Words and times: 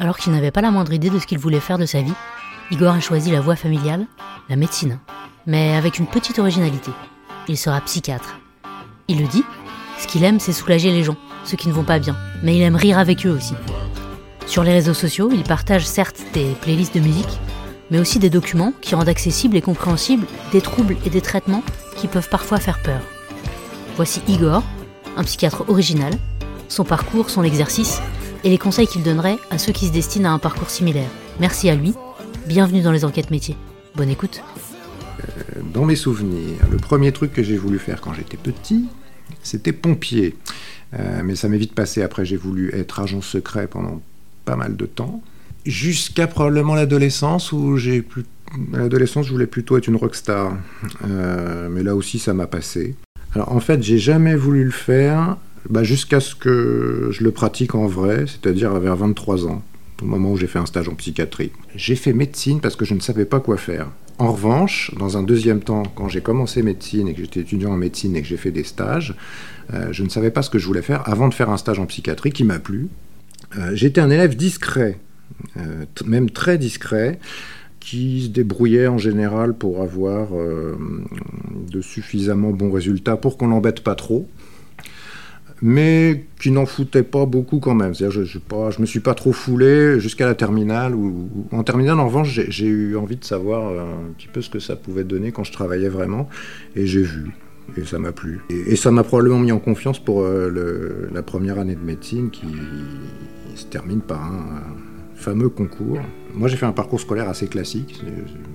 Alors 0.00 0.16
qu'il 0.16 0.32
n'avait 0.32 0.50
pas 0.50 0.62
la 0.62 0.70
moindre 0.70 0.94
idée 0.94 1.10
de 1.10 1.18
ce 1.18 1.26
qu'il 1.26 1.38
voulait 1.38 1.60
faire 1.60 1.76
de 1.76 1.84
sa 1.84 2.00
vie, 2.00 2.14
Igor 2.70 2.94
a 2.94 3.00
choisi 3.00 3.30
la 3.30 3.42
voie 3.42 3.54
familiale, 3.54 4.06
la 4.48 4.56
médecine, 4.56 4.98
mais 5.46 5.76
avec 5.76 5.98
une 5.98 6.06
petite 6.06 6.38
originalité. 6.38 6.90
Il 7.48 7.58
sera 7.58 7.82
psychiatre. 7.82 8.40
Il 9.08 9.20
le 9.20 9.26
dit, 9.26 9.44
ce 9.98 10.06
qu'il 10.06 10.24
aime, 10.24 10.40
c'est 10.40 10.54
soulager 10.54 10.90
les 10.90 11.04
gens, 11.04 11.18
ceux 11.44 11.58
qui 11.58 11.68
ne 11.68 11.74
vont 11.74 11.84
pas 11.84 11.98
bien, 11.98 12.16
mais 12.42 12.56
il 12.56 12.62
aime 12.62 12.76
rire 12.76 12.98
avec 12.98 13.26
eux 13.26 13.30
aussi. 13.30 13.52
Sur 14.46 14.64
les 14.64 14.72
réseaux 14.72 14.94
sociaux, 14.94 15.28
il 15.30 15.42
partage 15.42 15.86
certes 15.86 16.22
des 16.32 16.54
playlists 16.62 16.94
de 16.94 17.00
musique, 17.00 17.38
mais 17.90 17.98
aussi 17.98 18.18
des 18.18 18.30
documents 18.30 18.72
qui 18.80 18.94
rendent 18.94 19.08
accessibles 19.08 19.56
et 19.58 19.62
compréhensibles 19.62 20.26
des 20.50 20.62
troubles 20.62 20.96
et 21.04 21.10
des 21.10 21.20
traitements 21.20 21.62
qui 21.96 22.08
peuvent 22.08 22.30
parfois 22.30 22.58
faire 22.58 22.78
peur. 22.78 23.02
Voici 23.96 24.22
Igor, 24.28 24.62
un 25.18 25.24
psychiatre 25.24 25.68
original, 25.68 26.14
son 26.68 26.84
parcours, 26.84 27.28
son 27.28 27.42
exercice 27.42 28.00
et 28.44 28.50
les 28.50 28.58
conseils 28.58 28.86
qu'il 28.86 29.02
donnerait 29.02 29.38
à 29.50 29.58
ceux 29.58 29.72
qui 29.72 29.86
se 29.86 29.92
destinent 29.92 30.30
à 30.30 30.32
un 30.32 30.38
parcours 30.38 30.70
similaire. 30.70 31.10
Merci 31.38 31.68
à 31.68 31.74
lui, 31.74 31.94
bienvenue 32.46 32.82
dans 32.82 32.92
les 32.92 33.04
enquêtes 33.04 33.30
métiers. 33.30 33.56
Bonne 33.96 34.10
écoute. 34.10 34.42
Euh, 35.20 35.60
dans 35.72 35.84
mes 35.84 35.96
souvenirs, 35.96 36.58
le 36.70 36.76
premier 36.76 37.12
truc 37.12 37.32
que 37.32 37.42
j'ai 37.42 37.56
voulu 37.56 37.78
faire 37.78 38.00
quand 38.00 38.12
j'étais 38.14 38.36
petit, 38.36 38.88
c'était 39.42 39.72
pompier. 39.72 40.36
Euh, 40.98 41.22
mais 41.24 41.36
ça 41.36 41.48
m'est 41.48 41.58
vite 41.58 41.74
passé. 41.74 42.02
Après, 42.02 42.24
j'ai 42.24 42.36
voulu 42.36 42.74
être 42.74 43.00
agent 43.00 43.20
secret 43.20 43.66
pendant 43.66 44.00
pas 44.44 44.56
mal 44.56 44.76
de 44.76 44.86
temps. 44.86 45.22
Jusqu'à 45.66 46.26
probablement 46.26 46.74
l'adolescence 46.74 47.52
où 47.52 47.76
j'ai 47.76 48.02
plus. 48.02 48.24
À 48.74 48.78
l'adolescence, 48.78 49.26
je 49.26 49.32
voulais 49.32 49.46
plutôt 49.46 49.76
être 49.76 49.86
une 49.86 49.96
rockstar. 49.96 50.56
Euh, 51.06 51.68
mais 51.70 51.82
là 51.82 51.94
aussi, 51.94 52.18
ça 52.18 52.34
m'a 52.34 52.46
passé. 52.46 52.96
Alors 53.34 53.52
en 53.52 53.60
fait, 53.60 53.82
j'ai 53.82 53.98
jamais 53.98 54.34
voulu 54.34 54.64
le 54.64 54.72
faire 54.72 55.36
bah, 55.68 55.82
jusqu'à 55.82 56.20
ce 56.20 56.34
que 56.34 57.08
je 57.10 57.22
le 57.22 57.30
pratique 57.30 57.74
en 57.74 57.86
vrai, 57.86 58.24
c'est-à-dire 58.26 58.72
vers 58.78 58.96
23 58.96 59.46
ans, 59.46 59.62
au 60.02 60.06
moment 60.06 60.32
où 60.32 60.36
j'ai 60.36 60.46
fait 60.46 60.58
un 60.58 60.66
stage 60.66 60.88
en 60.88 60.94
psychiatrie. 60.94 61.52
J'ai 61.76 61.96
fait 61.96 62.12
médecine 62.12 62.60
parce 62.60 62.76
que 62.76 62.84
je 62.84 62.94
ne 62.94 63.00
savais 63.00 63.26
pas 63.26 63.40
quoi 63.40 63.56
faire. 63.56 63.88
En 64.18 64.32
revanche, 64.32 64.92
dans 64.98 65.16
un 65.16 65.22
deuxième 65.22 65.60
temps, 65.60 65.82
quand 65.94 66.08
j'ai 66.08 66.20
commencé 66.20 66.62
médecine 66.62 67.08
et 67.08 67.14
que 67.14 67.20
j'étais 67.22 67.40
étudiant 67.40 67.72
en 67.72 67.76
médecine 67.76 68.16
et 68.16 68.22
que 68.22 68.28
j'ai 68.28 68.36
fait 68.36 68.50
des 68.50 68.64
stages, 68.64 69.14
euh, 69.72 69.88
je 69.92 70.02
ne 70.02 70.08
savais 70.08 70.30
pas 70.30 70.42
ce 70.42 70.50
que 70.50 70.58
je 70.58 70.66
voulais 70.66 70.82
faire 70.82 71.08
avant 71.08 71.28
de 71.28 71.34
faire 71.34 71.50
un 71.50 71.56
stage 71.56 71.78
en 71.78 71.86
psychiatrie 71.86 72.30
qui 72.30 72.44
m'a 72.44 72.58
plu. 72.58 72.88
Euh, 73.58 73.70
j'étais 73.74 74.00
un 74.00 74.10
élève 74.10 74.36
discret, 74.36 74.98
euh, 75.56 75.84
même 76.04 76.30
très 76.30 76.58
discret, 76.58 77.18
qui 77.80 78.24
se 78.24 78.28
débrouillait 78.28 78.88
en 78.88 78.98
général 78.98 79.54
pour 79.54 79.80
avoir 79.80 80.28
de 80.34 81.80
suffisamment 81.80 82.50
bons 82.50 82.70
résultats 82.70 83.16
pour 83.16 83.38
qu'on 83.38 83.48
l'embête 83.48 83.80
pas 83.80 83.94
trop 83.94 84.28
mais 85.62 86.24
qui 86.40 86.50
n'en 86.50 86.66
foutait 86.66 87.02
pas 87.02 87.26
beaucoup 87.26 87.58
quand 87.58 87.74
même. 87.74 87.94
C'est-à-dire, 87.94 88.24
je 88.24 88.38
ne 88.38 88.80
me 88.80 88.86
suis 88.86 89.00
pas 89.00 89.14
trop 89.14 89.32
foulé 89.32 90.00
jusqu'à 90.00 90.26
la 90.26 90.34
terminale. 90.34 90.94
en 91.52 91.62
terminale, 91.62 91.98
en 92.00 92.06
revanche, 92.06 92.40
j'ai 92.48 92.66
eu 92.66 92.96
envie 92.96 93.16
de 93.16 93.24
savoir 93.24 93.70
un 93.78 94.12
petit 94.16 94.28
peu 94.28 94.40
ce 94.40 94.50
que 94.50 94.58
ça 94.58 94.76
pouvait 94.76 95.04
donner 95.04 95.32
quand 95.32 95.44
je 95.44 95.52
travaillais 95.52 95.88
vraiment, 95.88 96.28
et 96.76 96.86
j'ai 96.86 97.02
vu. 97.02 97.30
Et 97.76 97.84
ça 97.84 97.98
m'a 97.98 98.12
plu. 98.12 98.40
Et, 98.48 98.74
ça 98.74 98.90
m'a 98.90 99.04
probablement 99.04 99.38
mis 99.38 99.52
en 99.52 99.60
confiance 99.60 99.98
pour 100.00 100.22
euh, 100.22 101.08
la 101.12 101.22
première 101.22 101.58
année 101.58 101.76
de 101.76 101.84
médecine 101.84 102.30
qui 102.30 102.48
se 103.54 103.64
termine 103.66 104.00
par 104.00 104.24
un, 104.24 104.62
fameux 105.20 105.50
concours. 105.50 106.00
Moi, 106.34 106.48
j'ai 106.48 106.56
fait 106.56 106.66
un 106.66 106.72
parcours 106.72 107.00
scolaire 107.00 107.28
assez 107.28 107.46
classique, 107.46 108.02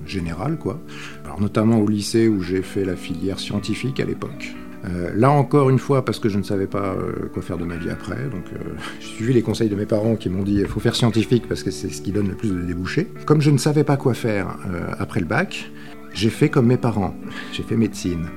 général, 0.06 0.58
quoi. 0.58 0.82
Alors, 1.24 1.40
notamment 1.40 1.80
au 1.80 1.88
lycée 1.88 2.28
où 2.28 2.42
j'ai 2.42 2.62
fait 2.62 2.84
la 2.84 2.96
filière 2.96 3.40
scientifique 3.40 4.00
à 4.00 4.06
l'époque. 4.06 4.56
Euh, 4.88 5.12
là 5.16 5.32
encore 5.32 5.70
une 5.70 5.80
fois, 5.80 6.06
parce 6.06 6.20
que 6.20 6.30
je 6.30 6.38
ne 6.38 6.44
savais 6.44 6.68
pas 6.68 6.94
euh, 6.94 7.30
quoi 7.34 7.42
faire 7.42 7.58
de 7.58 7.66
ma 7.66 7.76
vie 7.76 7.90
après, 7.90 8.24
donc 8.30 8.46
euh, 8.54 8.74
j'ai 9.00 9.08
suivi 9.08 9.34
les 9.34 9.42
conseils 9.42 9.70
de 9.70 9.76
mes 9.76 9.86
parents 9.86 10.16
qui 10.16 10.30
m'ont 10.30 10.44
dit 10.44 10.56
il 10.60 10.68
faut 10.68 10.80
faire 10.80 10.96
scientifique 10.96 11.48
parce 11.48 11.64
que 11.64 11.72
c'est 11.72 11.90
ce 11.90 12.02
qui 12.02 12.12
donne 12.12 12.28
le 12.28 12.36
plus 12.36 12.50
de 12.50 12.62
débouchés. 12.62 13.08
Comme 13.26 13.42
je 13.42 13.52
ne 13.52 13.58
savais 13.58 13.84
pas 13.84 13.98
quoi 13.98 14.14
faire 14.14 14.58
après 15.00 15.20
le 15.20 15.26
bac, 15.26 15.72
j'ai 16.14 16.30
fait 16.30 16.50
comme 16.50 16.68
mes 16.68 16.78
parents, 16.78 17.16
j'ai 17.54 17.64
fait 17.64 17.78
médecine. 17.78 18.28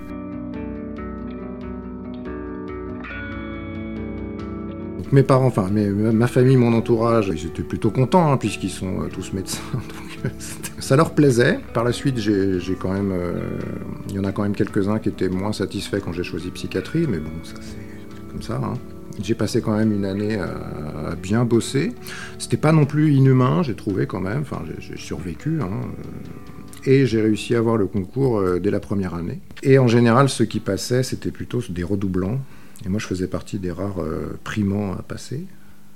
mes 5.11 5.23
parents, 5.23 5.46
enfin 5.46 5.70
ma 5.70 6.27
famille, 6.27 6.58
mon 6.58 6.74
entourage, 6.74 7.33
ils 7.34 7.46
étaient 7.46 7.62
plutôt 7.62 7.90
contents 7.90 8.30
hein, 8.30 8.36
puisqu'ils 8.36 8.68
sont 8.68 9.08
tous 9.11 9.33
médecins. 9.33 9.62
ça 10.78 10.96
leur 10.96 11.14
plaisait. 11.14 11.58
Par 11.74 11.84
la 11.84 11.92
suite, 11.92 12.18
j'ai 12.18 12.61
quand 12.80 12.92
même, 12.92 13.12
euh, 13.12 13.58
il 14.08 14.14
y 14.14 14.18
en 14.18 14.24
a 14.24 14.33
quand 14.33 14.42
même 14.42 14.55
quelques-uns 14.55 14.98
qui 14.98 15.08
étaient 15.08 15.28
moins 15.28 15.52
satisfaits 15.52 15.98
quand 16.05 16.12
j'ai 16.12 16.24
choisi 16.24 16.50
psychiatrie, 16.50 17.06
mais 17.08 17.18
bon, 17.18 17.30
ça 17.42 17.55
c'est 17.61 18.30
comme 18.30 18.42
ça. 18.42 18.61
Hein. 18.62 18.74
J'ai 19.22 19.34
passé 19.34 19.61
quand 19.61 19.77
même 19.77 19.92
une 19.92 20.05
année 20.05 20.36
à, 20.36 21.17
bien 21.20 21.44
bosser. 21.44 21.92
C'était 22.38 22.56
pas 22.56 22.70
non 22.70 22.84
plus 22.84 23.12
inhumain, 23.12 23.62
j'ai 23.64 23.74
trouvé 23.74 24.06
quand 24.06 24.20
même. 24.20 24.42
Enfin, 24.42 24.62
j'ai 24.78 24.96
survécu. 24.96 25.61
Hein, 25.61 25.80
et 26.84 27.05
j'ai 27.06 27.20
réussi 27.20 27.56
à 27.56 27.58
avoir 27.58 27.77
le 27.77 27.86
concours 27.86 28.40
dès 28.61 28.70
la 28.70 28.78
première 28.78 29.14
année. 29.14 29.40
Et 29.64 29.80
en 29.80 29.88
général, 29.88 30.28
ceux 30.28 30.44
qui 30.44 30.61
passaient, 30.61 31.02
c'était 31.02 31.33
plutôt 31.33 31.61
des 31.68 31.83
redoublants. 31.83 32.38
Et 32.84 32.88
moi, 32.88 32.98
je 32.98 33.06
faisais 33.06 33.27
partie 33.27 33.58
des 33.58 33.72
rares 33.72 34.02
euh, 34.02 34.38
primants 34.44 34.92
à 34.92 35.02
passer. 35.02 35.46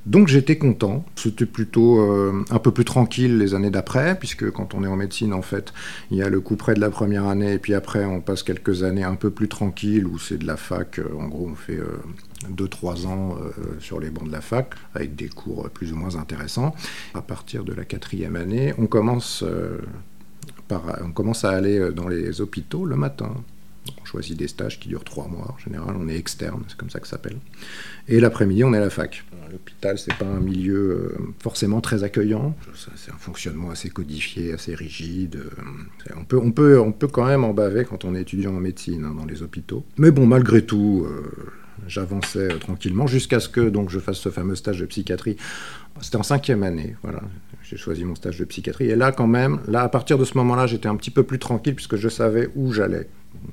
Donc 0.05 0.27
j'étais 0.27 0.59
content. 0.59 1.05
C'était 1.15 1.47
plutôt 1.47 2.01
euh, 2.01 2.45
un 2.51 2.59
peu 2.59 2.73
plus 2.73 2.85
tranquille 2.85 3.39
les 3.39 3.55
années 3.55 3.71
d'après, 3.71 4.19
puisque 4.19 4.51
quand 4.51 4.75
on 4.75 4.83
est 4.83 4.89
en 4.89 4.97
médecine, 4.97 5.33
en 5.33 5.43
fait, 5.43 5.73
il 6.11 6.17
y 6.17 6.23
a 6.23 6.29
le 6.29 6.41
coup 6.41 6.57
près 6.57 6.75
de 6.75 6.81
la 6.81 6.91
première 6.91 7.27
année, 7.27 7.53
et 7.53 7.59
puis 7.59 7.75
après, 7.75 8.05
on 8.05 8.21
passe 8.21 8.43
quelques 8.43 8.83
années 8.83 9.05
un 9.05 9.15
peu 9.15 9.31
plus 9.31 9.49
tranquilles, 9.49 10.07
où 10.07 10.19
c'est 10.19 10.39
de 10.39 10.47
la 10.47 10.57
fac. 10.57 10.99
Euh, 10.99 11.05
en 11.17 11.29
gros, 11.29 11.49
on 11.53 11.55
fait 11.55 11.79
2-3 12.51 13.07
ans 13.07 13.37
sur 13.79 14.01
les 14.01 14.11
bancs 14.11 14.27
de 14.27 14.33
la 14.33 14.41
fac, 14.41 14.75
avec 14.95 15.15
des 15.15 15.29
cours 15.29 15.71
plus 15.71 15.93
ou 15.93 15.97
moins 15.97 16.17
intéressants. 16.17 16.75
À 17.15 17.23
partir 17.23 17.63
de 17.63 17.73
la 17.73 17.85
quatrième 17.85 18.35
année, 18.35 18.75
on 18.79 18.87
commence, 18.87 19.45
par, 20.67 20.83
on 21.05 21.13
commence 21.13 21.45
à 21.45 21.51
aller 21.51 21.93
dans 21.93 22.09
les 22.09 22.41
hôpitaux 22.41 22.85
le 22.85 22.97
matin. 22.97 23.33
On 24.01 24.05
choisit 24.05 24.39
des 24.39 24.49
stages 24.49 24.79
qui 24.79 24.89
durent 24.89 25.05
trois 25.05 25.27
mois. 25.27 25.55
En 25.55 25.59
général, 25.59 25.97
on 25.99 26.09
est 26.09 26.17
externe, 26.17 26.63
c'est 26.69 26.77
comme 26.77 26.91
ça 26.91 27.01
que 27.01 27.07
ça 27.07 27.13
s'appelle. 27.13 27.39
Et 28.09 28.21
l'après-midi, 28.21 28.63
on 28.65 28.73
est 28.75 28.77
à 28.77 28.81
la 28.81 28.91
fac. 28.91 29.25
L'hôpital, 29.51 29.99
c'est 29.99 30.15
pas 30.15 30.27
un 30.27 30.41
milieu 30.41 30.77
euh, 30.77 31.19
forcément 31.41 31.81
très 31.81 32.05
accueillant. 32.05 32.57
C'est 32.97 33.11
un 33.11 33.19
fonctionnement 33.19 33.71
assez 33.71 33.91
codifié, 33.91 34.53
assez 34.53 34.75
rigide. 34.75 35.37
Euh, 35.37 36.15
on 36.17 36.25
peut, 36.25 36.39
on 36.39 36.53
peut, 36.53 36.81
on 36.81 36.93
peut 36.93 37.09
quand 37.09 37.27
même 37.27 37.45
en 37.45 37.53
baver 37.53 37.85
quand 37.85 38.05
on 38.05 38.15
est 38.15 38.23
étudiant 38.23 38.55
en 38.55 38.61
médecine 38.61 39.05
hein, 39.05 39.15
dans 39.17 39.27
les 39.27 39.43
hôpitaux. 39.43 39.85
Mais 39.99 40.11
bon, 40.11 40.27
malgré 40.27 40.65
tout. 40.65 41.07
Euh, 41.07 41.31
j'avançais 41.89 42.49
tranquillement 42.61 43.07
jusqu'à 43.07 43.41
ce 43.41 43.49
que 43.49 43.69
donc 43.69 43.91
je 43.91 43.99
fasse 43.99 44.19
ce 44.19 44.29
fameux 44.29 44.55
stage 44.55 44.81
de 44.81 44.87
psychiatrie. 44.87 45.37
C'était 46.01 46.17
en 46.17 46.23
cinquième 46.23 46.63
année, 46.63 46.97
voilà. 47.03 47.21
J'ai 47.63 47.77
choisi 47.77 48.05
mon 48.05 48.15
stage 48.15 48.39
de 48.39 48.45
psychiatrie 48.45 48.91
et 48.91 48.97
là 48.97 49.13
quand 49.13 49.27
même, 49.27 49.61
là 49.67 49.83
à 49.83 49.89
partir 49.89 50.19
de 50.19 50.25
ce 50.25 50.37
moment-là, 50.39 50.67
j'étais 50.67 50.89
un 50.89 50.97
petit 50.97 51.11
peu 51.11 51.23
plus 51.23 51.39
tranquille 51.39 51.75
puisque 51.75 51.97
je 51.97 52.09
savais 52.09 52.51
où 52.55 52.73
j'allais 52.73 53.09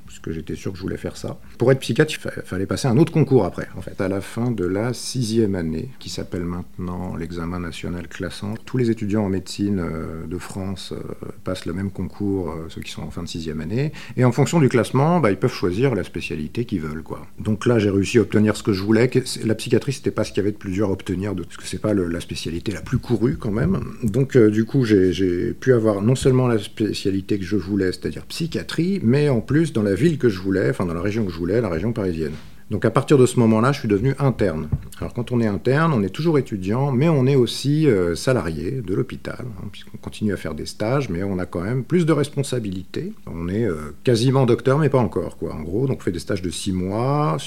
puisque 0.05 0.31
j'étais 0.31 0.55
sûr 0.55 0.71
que 0.71 0.77
je 0.77 0.83
voulais 0.83 0.97
faire 0.97 1.17
ça. 1.17 1.39
Pour 1.57 1.71
être 1.71 1.79
psychiatre, 1.79 2.13
il 2.13 2.43
fallait 2.43 2.65
passer 2.65 2.87
un 2.87 2.97
autre 2.97 3.11
concours 3.11 3.45
après, 3.45 3.67
en 3.77 3.81
fait, 3.81 3.99
à 4.01 4.07
la 4.07 4.21
fin 4.21 4.51
de 4.51 4.65
la 4.65 4.93
sixième 4.93 5.55
année, 5.55 5.89
qui 5.99 6.09
s'appelle 6.09 6.43
maintenant 6.43 7.15
l'examen 7.15 7.59
national 7.59 8.07
classant. 8.07 8.55
Tous 8.65 8.77
les 8.77 8.89
étudiants 8.89 9.25
en 9.25 9.29
médecine 9.29 9.79
euh, 9.79 10.25
de 10.25 10.37
France 10.37 10.93
euh, 10.93 11.25
passent 11.43 11.65
le 11.65 11.73
même 11.73 11.91
concours, 11.91 12.51
euh, 12.51 12.65
ceux 12.69 12.81
qui 12.81 12.91
sont 12.91 13.03
en 13.03 13.11
fin 13.11 13.23
de 13.23 13.27
sixième 13.27 13.61
année, 13.61 13.91
et 14.17 14.25
en 14.25 14.31
fonction 14.31 14.59
du 14.59 14.69
classement, 14.69 15.19
bah, 15.19 15.31
ils 15.31 15.37
peuvent 15.37 15.53
choisir 15.53 15.95
la 15.95 16.03
spécialité 16.03 16.65
qu'ils 16.65 16.81
veulent, 16.81 17.03
quoi. 17.03 17.27
Donc 17.39 17.65
là, 17.65 17.79
j'ai 17.79 17.89
réussi 17.89 18.17
à 18.17 18.21
obtenir 18.21 18.55
ce 18.55 18.63
que 18.63 18.73
je 18.73 18.83
voulais. 18.83 19.09
La 19.45 19.55
psychiatrie, 19.55 19.93
c'était 19.93 20.11
pas 20.11 20.23
ce 20.23 20.31
qu'il 20.31 20.37
y 20.37 20.45
avait 20.45 20.51
de 20.51 20.57
plus 20.57 20.71
dur 20.71 20.89
à 20.89 20.91
obtenir, 20.91 21.35
parce 21.35 21.57
que 21.57 21.65
c'est 21.65 21.81
pas 21.81 21.93
la 21.93 22.19
spécialité 22.19 22.71
la 22.71 22.81
plus 22.81 22.97
courue 22.97 23.37
quand 23.37 23.51
même. 23.51 23.79
Donc 24.03 24.37
du 24.37 24.65
coup, 24.65 24.85
j'ai 24.85 25.53
pu 25.53 25.73
avoir 25.73 26.01
non 26.01 26.15
seulement 26.15 26.47
la 26.47 26.57
spécialité 26.57 27.37
que 27.37 27.45
je 27.45 27.55
voulais, 27.55 27.91
c'est-à-dire 27.91 28.25
psychiatrie, 28.25 28.99
mais 29.03 29.29
en 29.29 29.41
plus 29.41 29.68
dans 29.73 29.83
la 29.83 29.95
ville 29.95 30.17
que 30.17 30.29
je 30.29 30.39
voulais, 30.39 30.69
enfin 30.69 30.85
dans 30.85 30.93
la 30.93 31.01
région 31.01 31.25
que 31.25 31.31
je 31.31 31.37
voulais, 31.37 31.61
la 31.61 31.69
région 31.69 31.93
parisienne. 31.93 32.33
Donc 32.69 32.85
à 32.85 32.91
partir 32.91 33.17
de 33.17 33.25
ce 33.25 33.39
moment-là, 33.39 33.71
je 33.71 33.79
suis 33.79 33.87
devenu 33.87 34.13
interne. 34.19 34.69
Alors 34.99 35.13
quand 35.13 35.31
on 35.31 35.41
est 35.41 35.47
interne, 35.47 35.91
on 35.91 36.03
est 36.03 36.09
toujours 36.09 36.37
étudiant, 36.37 36.91
mais 36.91 37.09
on 37.09 37.25
est 37.25 37.35
aussi 37.35 37.87
euh, 37.87 38.13
salarié 38.15 38.81
de 38.85 38.93
l'hôpital, 38.93 39.39
hein, 39.41 39.67
puisqu'on 39.71 39.97
continue 39.97 40.33
à 40.33 40.37
faire 40.37 40.53
des 40.53 40.67
stages, 40.67 41.09
mais 41.09 41.23
on 41.23 41.39
a 41.39 41.47
quand 41.47 41.61
même 41.61 41.83
plus 41.83 42.05
de 42.05 42.13
responsabilités. 42.13 43.13
On 43.25 43.49
est 43.49 43.65
euh, 43.65 43.95
quasiment 44.03 44.45
docteur, 44.45 44.77
mais 44.77 44.89
pas 44.89 44.99
encore, 44.99 45.37
quoi. 45.37 45.53
En 45.53 45.61
gros, 45.61 45.87
donc 45.87 45.97
on 45.99 46.03
fait 46.03 46.11
des 46.11 46.19
stages 46.19 46.43
de 46.43 46.51
six 46.51 46.71
mois. 46.71 47.37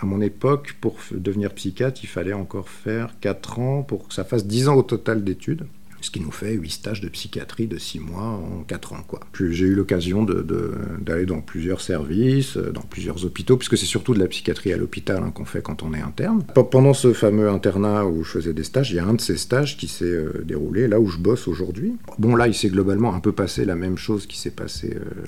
À 0.00 0.06
mon 0.06 0.20
époque, 0.20 0.76
pour 0.80 0.98
devenir 1.10 1.52
psychiatre, 1.54 2.00
il 2.04 2.06
fallait 2.06 2.32
encore 2.32 2.68
faire 2.68 3.10
quatre 3.20 3.58
ans 3.58 3.82
pour 3.82 4.06
que 4.06 4.14
ça 4.14 4.22
fasse 4.22 4.46
dix 4.46 4.68
ans 4.68 4.76
au 4.76 4.82
total 4.82 5.24
d'études 5.24 5.66
ce 6.04 6.10
qui 6.10 6.20
nous 6.20 6.30
fait 6.30 6.52
8 6.52 6.70
stages 6.70 7.00
de 7.00 7.08
psychiatrie 7.08 7.66
de 7.66 7.78
6 7.78 7.98
mois 7.98 8.22
en 8.22 8.62
4 8.66 8.92
ans. 8.92 9.02
Quoi. 9.06 9.20
J'ai 9.32 9.64
eu 9.64 9.74
l'occasion 9.74 10.22
d'aller 10.22 11.24
dans 11.24 11.40
plusieurs 11.40 11.80
services, 11.80 12.58
euh, 12.58 12.72
dans 12.72 12.82
plusieurs 12.82 13.24
hôpitaux, 13.24 13.56
puisque 13.56 13.78
c'est 13.78 13.86
surtout 13.86 14.12
de 14.12 14.18
la 14.18 14.26
psychiatrie 14.26 14.72
à 14.72 14.76
l'hôpital 14.76 15.22
hein, 15.24 15.30
qu'on 15.30 15.46
fait 15.46 15.62
quand 15.62 15.82
on 15.82 15.94
est 15.94 16.00
interne. 16.00 16.44
Pendant 16.70 16.92
ce 16.92 17.14
fameux 17.14 17.48
internat 17.48 18.06
où 18.06 18.22
je 18.22 18.30
faisais 18.30 18.52
des 18.52 18.64
stages, 18.64 18.90
il 18.90 18.96
y 18.96 18.98
a 18.98 19.06
un 19.06 19.14
de 19.14 19.20
ces 19.20 19.38
stages 19.38 19.78
qui 19.78 19.88
s'est 19.88 20.04
euh, 20.04 20.44
déroulé 20.44 20.88
là 20.88 21.00
où 21.00 21.06
je 21.06 21.16
bosse 21.16 21.48
aujourd'hui. 21.48 21.96
Bon, 22.18 22.36
là, 22.36 22.48
il 22.48 22.54
s'est 22.54 22.68
globalement 22.68 23.14
un 23.14 23.20
peu 23.20 23.32
passé 23.32 23.64
la 23.64 23.74
même 23.74 23.96
chose 23.96 24.26
qui 24.26 24.38
s'est 24.38 24.50
passé 24.50 24.96
euh, 24.96 25.24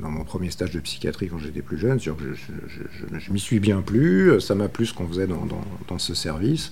dans 0.00 0.10
mon 0.10 0.24
premier 0.24 0.50
stage 0.50 0.70
de 0.70 0.80
psychiatrie 0.80 1.28
quand 1.28 1.38
j'étais 1.38 1.62
plus 1.62 1.78
jeune. 1.78 1.98
Je, 2.00 3.32
m'y 3.32 3.40
suis 3.40 3.60
bien 3.60 3.80
plu, 3.80 4.40
ça 4.40 4.54
m'a 4.54 4.68
plu 4.68 4.86
ce 4.86 4.94
qu'on 4.94 5.06
faisait 5.06 5.26
dans, 5.26 5.98
ce 5.98 6.14
service. 6.14 6.70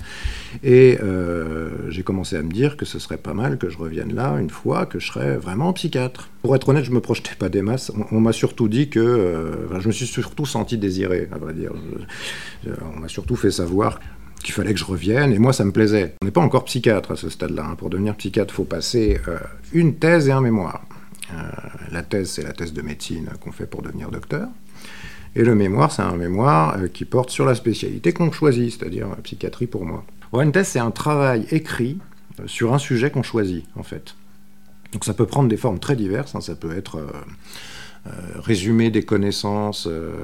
Et 0.62 0.98
euh, 1.02 1.90
j'ai 1.90 2.02
commencé 2.02 2.36
à 2.36 2.42
me 2.42 2.50
dire 2.50 2.76
que 2.76 2.84
ce 2.84 2.98
serait 2.98 3.18
pas 3.18 3.34
mal 3.34 3.58
que 3.58 3.68
je 3.68 3.76
revienne 3.76 4.14
là 4.14 4.36
une 4.38 4.50
fois 4.50 4.86
que 4.86 4.98
je 4.98 5.06
serais 5.06 5.36
vraiment 5.36 5.72
psychiatre. 5.72 6.28
Pour 6.42 6.54
être 6.54 6.68
honnête, 6.68 6.84
je 6.84 6.92
me 6.92 7.00
projetais 7.00 7.34
pas 7.38 7.48
des 7.48 7.62
masses. 7.62 7.92
On, 8.10 8.20
m'a 8.20 8.32
surtout 8.32 8.68
dit 8.68 8.88
que. 8.88 9.00
Euh, 9.00 9.80
je 9.80 9.88
me 9.88 9.92
suis 9.92 10.06
surtout 10.06 10.46
senti 10.46 10.78
désiré, 10.78 11.28
à 11.32 11.38
vrai 11.38 11.52
dire. 11.52 11.72
on 12.94 13.00
m'a 13.00 13.08
surtout 13.08 13.36
fait 13.36 13.50
savoir 13.50 13.98
qu'il 14.42 14.54
fallait 14.54 14.72
que 14.72 14.78
je 14.78 14.84
revienne, 14.84 15.32
et 15.32 15.38
moi 15.38 15.52
ça 15.52 15.64
me 15.64 15.72
plaisait. 15.72 16.14
On 16.22 16.26
n'est 16.26 16.32
pas 16.32 16.40
encore 16.40 16.64
psychiatre 16.64 17.12
à 17.12 17.16
ce 17.16 17.28
stade-là. 17.28 17.66
Hein. 17.70 17.74
Pour 17.74 17.90
devenir 17.90 18.14
psychiatre, 18.16 18.54
il 18.54 18.56
faut 18.56 18.64
passer 18.64 19.20
euh, 19.28 19.38
une 19.72 19.96
thèse 19.96 20.28
et 20.28 20.32
un 20.32 20.40
mémoire. 20.40 20.82
Euh, 21.32 21.50
la 21.90 22.02
thèse, 22.02 22.30
c'est 22.30 22.42
la 22.42 22.52
thèse 22.52 22.72
de 22.72 22.82
médecine 22.82 23.28
qu'on 23.40 23.52
fait 23.52 23.66
pour 23.66 23.82
devenir 23.82 24.10
docteur. 24.10 24.48
Et 25.36 25.44
le 25.44 25.54
mémoire, 25.54 25.92
c'est 25.92 26.02
un 26.02 26.16
mémoire 26.16 26.78
euh, 26.78 26.88
qui 26.88 27.04
porte 27.04 27.30
sur 27.30 27.44
la 27.44 27.54
spécialité 27.54 28.12
qu'on 28.12 28.32
choisit, 28.32 28.72
c'est-à-dire 28.72 29.08
psychiatrie 29.22 29.66
pour 29.66 29.84
moi. 29.84 30.04
une 30.34 30.52
thèse, 30.52 30.68
c'est 30.68 30.78
un 30.78 30.90
travail 30.90 31.46
écrit 31.50 31.98
sur 32.46 32.72
un 32.72 32.78
sujet 32.78 33.10
qu'on 33.10 33.22
choisit, 33.22 33.64
en 33.76 33.82
fait. 33.82 34.14
Donc 34.92 35.04
ça 35.04 35.14
peut 35.14 35.26
prendre 35.26 35.48
des 35.48 35.56
formes 35.56 35.78
très 35.78 35.96
diverses. 35.96 36.34
Hein. 36.34 36.40
Ça 36.40 36.54
peut 36.54 36.76
être 36.76 36.96
euh, 36.96 37.10
résumer 38.48 38.90
des 38.90 39.02
connaissances 39.02 39.86
euh, 39.86 40.14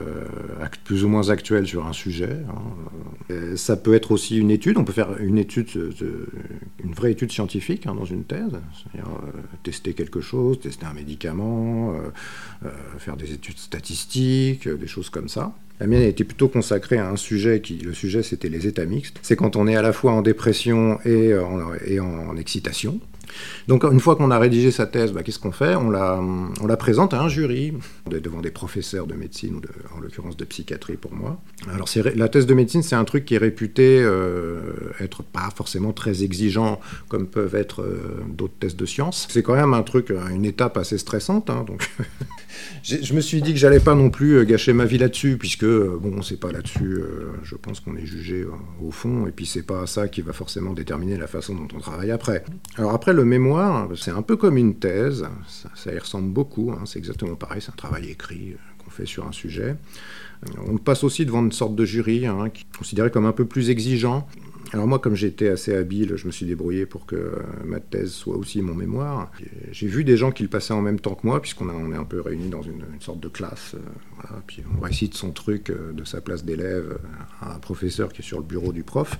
plus 0.84 1.04
ou 1.04 1.08
moins 1.08 1.28
actuelles 1.28 1.66
sur 1.66 1.86
un 1.86 1.92
sujet. 1.92 2.38
Hein. 2.48 2.62
Euh, 3.30 3.56
ça 3.56 3.76
peut 3.76 3.94
être 3.94 4.10
aussi 4.12 4.38
une 4.38 4.50
étude, 4.50 4.78
on 4.78 4.84
peut 4.84 4.92
faire 4.92 5.18
une 5.20 5.38
étude, 5.38 5.68
une 6.82 6.94
vraie 6.94 7.12
étude 7.12 7.32
scientifique 7.32 7.86
hein, 7.86 7.94
dans 7.94 8.04
une 8.04 8.24
thèse, 8.24 8.52
c'est-à-dire 8.72 9.10
tester 9.62 9.94
quelque 9.94 10.20
chose, 10.20 10.60
tester 10.60 10.86
un 10.86 10.94
médicament, 10.94 11.94
faire 12.98 13.16
des 13.16 13.32
études 13.32 13.58
statistiques, 13.58 14.68
des 14.68 14.86
choses 14.86 15.10
comme 15.10 15.28
ça. 15.28 15.54
La 15.80 15.86
mienne 15.86 16.02
a 16.02 16.06
été 16.06 16.22
plutôt 16.22 16.48
consacrée 16.48 16.98
à 16.98 17.10
un 17.10 17.16
sujet 17.16 17.60
qui, 17.60 17.78
le 17.78 17.94
sujet 17.94 18.22
c'était 18.22 18.48
les 18.48 18.66
états 18.66 18.84
mixtes. 18.84 19.18
C'est 19.22 19.36
quand 19.36 19.56
on 19.56 19.66
est 19.66 19.76
à 19.76 19.82
la 19.82 19.92
fois 19.92 20.12
en 20.12 20.22
dépression 20.22 20.98
et 21.04 21.34
en 21.34 22.36
excitation. 22.36 23.00
Donc 23.68 23.84
une 23.84 24.00
fois 24.00 24.16
qu'on 24.16 24.30
a 24.30 24.38
rédigé 24.38 24.70
sa 24.70 24.86
thèse, 24.86 25.12
bah, 25.12 25.22
qu'est-ce 25.22 25.38
qu'on 25.38 25.52
fait? 25.52 25.74
On 25.74 25.90
la, 25.90 26.76
présente 26.76 27.14
à 27.14 27.20
un 27.20 27.28
jury, 27.28 27.72
devant 28.10 28.40
des 28.40 28.50
professeurs 28.50 29.06
de 29.06 29.14
médecine, 29.14 29.56
ou 29.56 29.96
en 29.96 30.00
l'occurrence 30.00 30.36
de 30.36 30.44
psychiatrie 30.44 30.96
pour 30.96 31.14
moi. 31.14 31.40
Alors 31.72 31.88
la 32.14 32.28
thèse 32.28 32.46
de 32.46 32.54
médecine, 32.54 32.82
c'est 32.82 32.96
un 32.96 33.04
truc 33.04 33.24
qui 33.24 33.34
est 33.34 33.38
réputé 33.38 34.00
euh, 34.02 34.72
être 35.00 35.22
pas 35.22 35.48
forcément 35.54 35.92
très 35.92 36.22
exigeant 36.22 36.80
comme 37.08 37.26
peuvent 37.26 37.54
être 37.54 37.82
euh, 37.82 38.22
d'autres 38.28 38.54
thèses 38.58 38.76
de 38.76 38.86
sciences. 38.86 39.26
C'est 39.30 39.42
quand 39.42 39.54
même 39.54 39.74
un 39.74 39.82
truc, 39.82 40.12
une 40.30 40.44
étape 40.44 40.76
assez 40.76 40.98
stressante. 40.98 41.50
Hein, 41.50 41.64
donc 41.66 41.88
je 42.84 43.14
me 43.14 43.20
suis 43.20 43.40
dit 43.42 43.52
que 43.52 43.58
j'allais 43.58 43.80
pas 43.80 43.94
non 43.94 44.10
plus 44.10 44.36
euh, 44.36 44.44
gâcher 44.44 44.72
ma 44.72 44.84
vie 44.84 44.98
là-dessus, 44.98 45.38
puisque 45.38 45.64
bon, 45.64 46.22
c'est 46.22 46.38
pas 46.38 46.52
là-dessus. 46.52 47.00
je 47.42 47.56
pense 47.56 47.80
qu'on 47.80 47.96
est 47.96 48.06
jugé 48.06 48.44
au 48.82 48.90
fond, 48.90 49.26
et 49.26 49.30
puis 49.32 49.46
c'est 49.46 49.62
pas 49.62 49.86
ça 49.86 50.08
qui 50.08 50.20
va 50.20 50.32
forcément 50.32 50.72
déterminer 50.72 51.16
la 51.16 51.26
façon 51.26 51.54
dont 51.54 51.68
on 51.74 51.80
travaille 51.80 52.10
après. 52.10 52.44
Alors 52.76 52.92
après 52.92 53.12
le 53.12 53.24
mémoire, 53.24 53.88
c'est 53.96 54.10
un 54.10 54.22
peu 54.22 54.36
comme 54.36 54.56
une 54.56 54.74
thèse, 54.76 55.26
ça, 55.74 55.94
y 55.94 55.98
ressemble 55.98 56.32
beaucoup, 56.32 56.72
hein, 56.72 56.82
c'est 56.86 56.98
exactement 56.98 57.36
pareil, 57.36 57.60
c'est 57.62 57.70
un 57.70 57.76
travail 57.76 58.10
écrit 58.10 58.52
euh, 58.52 58.82
qu'on 58.82 58.90
fait 58.90 59.06
sur 59.06 59.26
un 59.26 59.32
sujet. 59.32 59.76
Euh, 60.46 60.50
on 60.68 60.76
passe 60.76 61.04
aussi 61.04 61.24
devant 61.24 61.42
une 61.42 61.52
sorte 61.52 61.74
de 61.74 61.84
jury 61.84 62.26
hein, 62.26 62.50
qui 62.52 62.62
est 62.62 62.76
considéré 62.76 63.10
comme 63.10 63.26
un 63.26 63.32
peu 63.32 63.44
plus 63.44 63.70
exigeant. 63.70 64.26
Alors 64.72 64.86
moi, 64.86 64.98
comme 64.98 65.14
j'étais 65.14 65.48
assez 65.48 65.74
habile, 65.74 66.16
je 66.16 66.26
me 66.26 66.32
suis 66.32 66.46
débrouillé 66.46 66.86
pour 66.86 67.06
que 67.06 67.32
ma 67.64 67.80
thèse 67.80 68.10
soit 68.10 68.36
aussi 68.36 68.62
mon 68.62 68.74
mémoire. 68.74 69.30
J'ai 69.70 69.86
vu 69.86 70.04
des 70.04 70.16
gens 70.16 70.30
qui 70.30 70.42
le 70.42 70.48
passaient 70.48 70.72
en 70.72 70.82
même 70.82 71.00
temps 71.00 71.14
que 71.14 71.26
moi, 71.26 71.40
puisqu'on 71.40 71.68
on 71.68 71.92
est 71.92 71.96
un 71.96 72.04
peu 72.04 72.20
réunis 72.20 72.48
dans 72.48 72.62
une, 72.62 72.84
sorte 73.00 73.20
de 73.20 73.28
classe. 73.28 73.74
Euh, 73.74 74.34
puis 74.46 74.62
on 74.76 74.80
récite 74.80 75.14
son 75.14 75.30
truc 75.30 75.70
euh, 75.70 75.92
de 75.92 76.04
sa 76.04 76.20
place 76.20 76.44
d'élève 76.44 76.98
à 77.40 77.54
un 77.54 77.58
professeur 77.58 78.12
qui 78.12 78.22
est 78.22 78.24
sur 78.24 78.38
le 78.38 78.44
bureau 78.44 78.72
du 78.72 78.82
prof. 78.82 79.18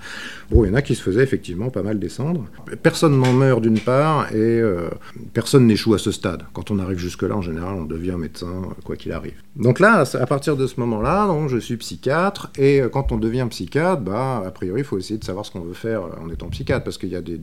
Bon, 0.51 0.65
il 0.65 0.69
y 0.69 0.71
en 0.71 0.75
a 0.75 0.83
qui 0.83 0.95
se 0.95 1.03
faisaient 1.03 1.23
effectivement 1.23 1.71
pas 1.71 1.83
mal 1.83 1.99
descendre. 1.99 2.47
Personne 2.83 3.19
n'en 3.19 3.33
meurt 3.33 3.61
d'une 3.61 3.79
part, 3.79 4.33
et 4.33 4.37
euh, 4.37 4.89
personne 5.33 5.67
n'échoue 5.67 5.95
à 5.95 5.99
ce 5.99 6.13
stade. 6.13 6.45
Quand 6.53 6.71
on 6.71 6.79
arrive 6.79 6.99
jusque-là, 6.99 7.37
en 7.37 7.43
général, 7.43 7.75
on 7.75 7.85
devient 7.85 8.17
médecin, 8.19 8.63
quoi 8.85 8.97
qu'il 8.97 9.13
arrive. 9.13 9.35
Donc 9.57 9.81
là, 9.81 10.05
à 10.15 10.27
partir 10.27 10.57
de 10.57 10.67
ce 10.67 10.81
moment-là, 10.81 11.29
je 11.49 11.59
suis 11.59 11.77
psychiatre, 11.77 12.51
et 12.57 12.83
quand 12.93 13.13
on 13.13 13.19
devient 13.19 13.47
psychiatre, 13.51 14.03
bah, 14.03 14.43
a 14.45 14.51
priori, 14.51 14.81
il 14.81 14.85
faut 14.85 14.99
essayer 14.99 15.19
de 15.19 15.25
savoir 15.25 15.34
ce 15.43 15.51
qu'on 15.51 15.61
veut 15.61 15.75
faire 15.75 16.03
en 16.21 16.31
étant 16.31 16.49
psychiatre, 16.49 16.85
parce 16.85 16.99
qu'il 16.99 17.09
y 17.09 17.17
a 17.17 17.23
des, 17.23 17.39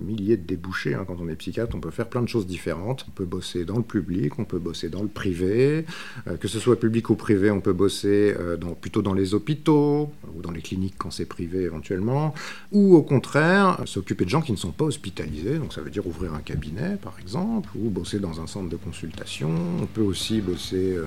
milliers 0.00 0.36
de 0.36 0.46
débouchés. 0.46 0.94
Hein. 0.94 1.04
Quand 1.06 1.16
on 1.20 1.28
est 1.28 1.36
psychiatre, 1.36 1.76
on 1.76 1.80
peut 1.80 1.90
faire 1.90 2.08
plein 2.08 2.22
de 2.22 2.28
choses 2.28 2.46
différentes. 2.46 3.04
On 3.08 3.12
peut 3.12 3.24
bosser 3.24 3.64
dans 3.64 3.76
le 3.76 3.82
public, 3.82 4.38
on 4.38 4.44
peut 4.44 4.58
bosser 4.58 4.88
dans 4.88 5.02
le 5.02 5.08
privé. 5.08 5.84
Euh, 6.26 6.36
que 6.36 6.48
ce 6.48 6.58
soit 6.58 6.78
public 6.78 7.10
ou 7.10 7.14
privé, 7.14 7.50
on 7.50 7.60
peut 7.60 7.72
bosser 7.72 8.34
euh, 8.38 8.56
plutôt 8.80 9.02
dans 9.02 9.14
les 9.14 9.34
hôpitaux 9.34 10.10
ou 10.34 10.42
dans 10.42 10.50
les 10.50 10.62
cliniques 10.62 10.96
quand 10.98 11.10
c'est 11.10 11.26
privé 11.26 11.62
éventuellement. 11.62 12.34
Ou 12.72 12.96
au 12.96 13.02
contraire, 13.02 13.80
s'occuper 13.84 14.24
de 14.24 14.30
gens 14.30 14.42
qui 14.42 14.52
ne 14.52 14.56
sont 14.56 14.72
pas 14.72 14.84
hospitalisés. 14.84 15.58
Donc 15.58 15.72
ça 15.72 15.80
veut 15.80 15.90
dire 15.90 16.06
ouvrir 16.06 16.34
un 16.34 16.40
cabinet, 16.40 16.96
par 17.00 17.16
exemple, 17.20 17.70
ou 17.76 17.90
bosser 17.90 18.18
dans 18.18 18.40
un 18.40 18.46
centre 18.46 18.68
de 18.68 18.76
consultation. 18.76 19.50
On 19.80 19.86
peut 19.86 20.02
aussi 20.02 20.40
bosser, 20.40 20.96
euh, 20.96 21.06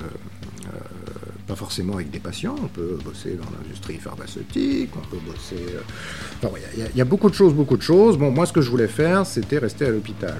pas 1.48 1.56
forcément 1.56 1.95
avec 1.95 2.12
des 2.12 2.19
patients, 2.19 2.56
on 2.62 2.68
peut 2.68 2.98
bosser 3.04 3.36
dans 3.36 3.50
l'industrie 3.57 3.98
pharmaceutique, 3.98 4.92
on 4.95 5.07
peut 5.07 5.22
bosser 5.25 5.63
il 6.44 6.98
y, 6.98 7.02
a 7.02 7.06
beaucoup 7.06 7.30
de 7.30 7.36
choses, 7.36 7.54
beaucoup 7.54 7.76
de 7.76 7.82
choses. 7.82 8.18
Bon, 8.18 8.32
moi, 8.32 8.46
ce 8.46 8.54
que 8.54 8.62
je 8.62 8.70
voulais 8.70 8.88
faire, 8.88 9.26
c'était 9.26 9.58
rester 9.58 9.86
à 9.86 9.90
l'hôpital. 9.90 10.38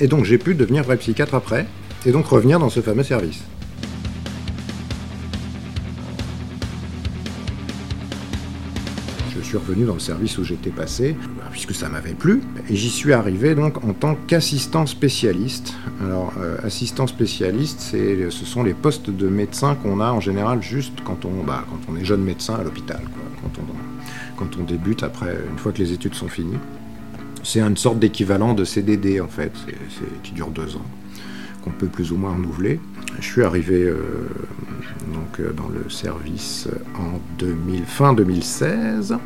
Et 0.00 0.06
donc, 0.06 0.24
j'ai 0.24 0.38
pu 0.38 0.54
devenir 0.54 0.84
vrai 0.84 0.96
psychiatre 0.96 1.34
après, 1.34 1.66
et 2.06 2.12
donc 2.12 2.26
revenir 2.26 2.58
dans 2.58 2.70
ce 2.70 2.80
fameux 2.80 3.02
service. 3.02 3.42
Suis 9.58 9.68
revenu 9.68 9.84
dans 9.84 9.94
le 9.94 10.00
service 10.00 10.36
où 10.38 10.44
j'étais 10.44 10.70
passé, 10.70 11.16
puisque 11.52 11.74
ça 11.74 11.88
m'avait 11.88 12.14
plu, 12.14 12.40
et 12.68 12.74
j'y 12.74 12.90
suis 12.90 13.12
arrivé 13.12 13.54
donc 13.54 13.84
en 13.84 13.92
tant 13.92 14.16
qu'assistant 14.26 14.84
spécialiste. 14.86 15.74
Alors, 16.02 16.32
euh, 16.40 16.56
assistant 16.64 17.06
spécialiste, 17.06 17.80
ce 17.80 18.44
sont 18.44 18.64
les 18.64 18.74
postes 18.74 19.10
de 19.10 19.28
médecin 19.28 19.76
qu'on 19.76 20.00
a 20.00 20.10
en 20.10 20.20
général 20.20 20.60
juste 20.60 20.94
quand 21.04 21.24
on, 21.24 21.44
bah, 21.44 21.64
quand 21.70 21.92
on 21.92 21.96
est 21.96 22.04
jeune 22.04 22.22
médecin 22.22 22.54
à 22.54 22.64
l'hôpital, 22.64 23.00
quand 23.42 23.60
on, 23.60 24.36
quand 24.36 24.58
on 24.58 24.64
débute 24.64 25.04
après, 25.04 25.36
une 25.48 25.58
fois 25.58 25.70
que 25.70 25.78
les 25.78 25.92
études 25.92 26.14
sont 26.14 26.28
finies. 26.28 26.58
C'est 27.44 27.60
une 27.60 27.76
sorte 27.76 28.00
d'équivalent 28.00 28.54
de 28.54 28.64
CDD 28.64 29.20
en 29.20 29.28
fait, 29.28 29.52
qui 30.24 30.32
dure 30.32 30.48
deux 30.48 30.74
ans, 30.74 30.86
qu'on 31.62 31.70
peut 31.70 31.86
plus 31.86 32.10
ou 32.10 32.16
moins 32.16 32.32
renouveler. 32.32 32.80
Je 33.20 33.24
suis 33.24 33.44
arrivé 33.44 33.84
euh, 33.84 33.98
donc, 35.12 35.38
euh, 35.38 35.52
dans 35.52 35.68
le 35.68 35.88
service 35.90 36.66
en 36.98 37.20
2000, 37.38 37.84
fin 37.84 38.14
2016 38.14 39.16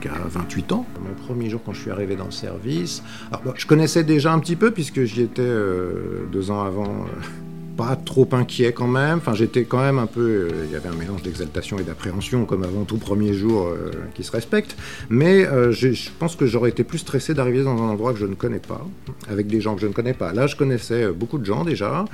donc 0.00 0.12
à 0.12 0.28
28 0.28 0.72
ans. 0.72 0.86
Mon 1.00 1.14
premier 1.26 1.50
jour 1.50 1.60
quand 1.64 1.72
je 1.72 1.80
suis 1.80 1.90
arrivé 1.90 2.16
dans 2.16 2.26
le 2.26 2.30
service, 2.30 3.02
je 3.56 3.66
connaissais 3.66 4.04
déjà 4.04 4.32
un 4.32 4.38
petit 4.38 4.56
peu 4.56 4.70
puisque 4.70 5.04
j'y 5.04 5.22
étais 5.22 5.42
euh, 5.42 6.26
deux 6.32 6.50
ans 6.50 6.62
avant 6.62 7.06
pas 7.80 7.96
trop 7.96 8.28
inquiet 8.32 8.72
quand 8.72 8.86
même. 8.86 9.18
Enfin, 9.18 9.34
j'étais 9.34 9.64
quand 9.64 9.80
même 9.80 9.98
un 9.98 10.06
peu. 10.06 10.20
Euh, 10.20 10.66
il 10.66 10.70
y 10.70 10.76
avait 10.76 10.90
un 10.90 10.94
mélange 10.94 11.22
d'exaltation 11.22 11.78
et 11.78 11.82
d'appréhension, 11.82 12.44
comme 12.44 12.62
avant 12.62 12.84
tout 12.84 12.98
premier 12.98 13.32
jour 13.32 13.68
euh, 13.68 13.90
qui 14.14 14.22
se 14.22 14.32
respecte. 14.32 14.76
Mais 15.08 15.46
euh, 15.46 15.72
je 15.72 16.10
pense 16.18 16.36
que 16.36 16.44
j'aurais 16.44 16.68
été 16.68 16.84
plus 16.84 16.98
stressé 16.98 17.32
d'arriver 17.32 17.62
dans 17.62 17.82
un 17.82 17.88
endroit 17.88 18.12
que 18.12 18.18
je 18.18 18.26
ne 18.26 18.34
connais 18.34 18.58
pas, 18.58 18.86
avec 19.30 19.46
des 19.46 19.62
gens 19.62 19.76
que 19.76 19.80
je 19.80 19.86
ne 19.86 19.94
connais 19.94 20.12
pas. 20.12 20.34
Là, 20.34 20.46
je 20.46 20.56
connaissais 20.56 21.10
beaucoup 21.12 21.38
de 21.38 21.46
gens 21.46 21.64
déjà. 21.64 22.04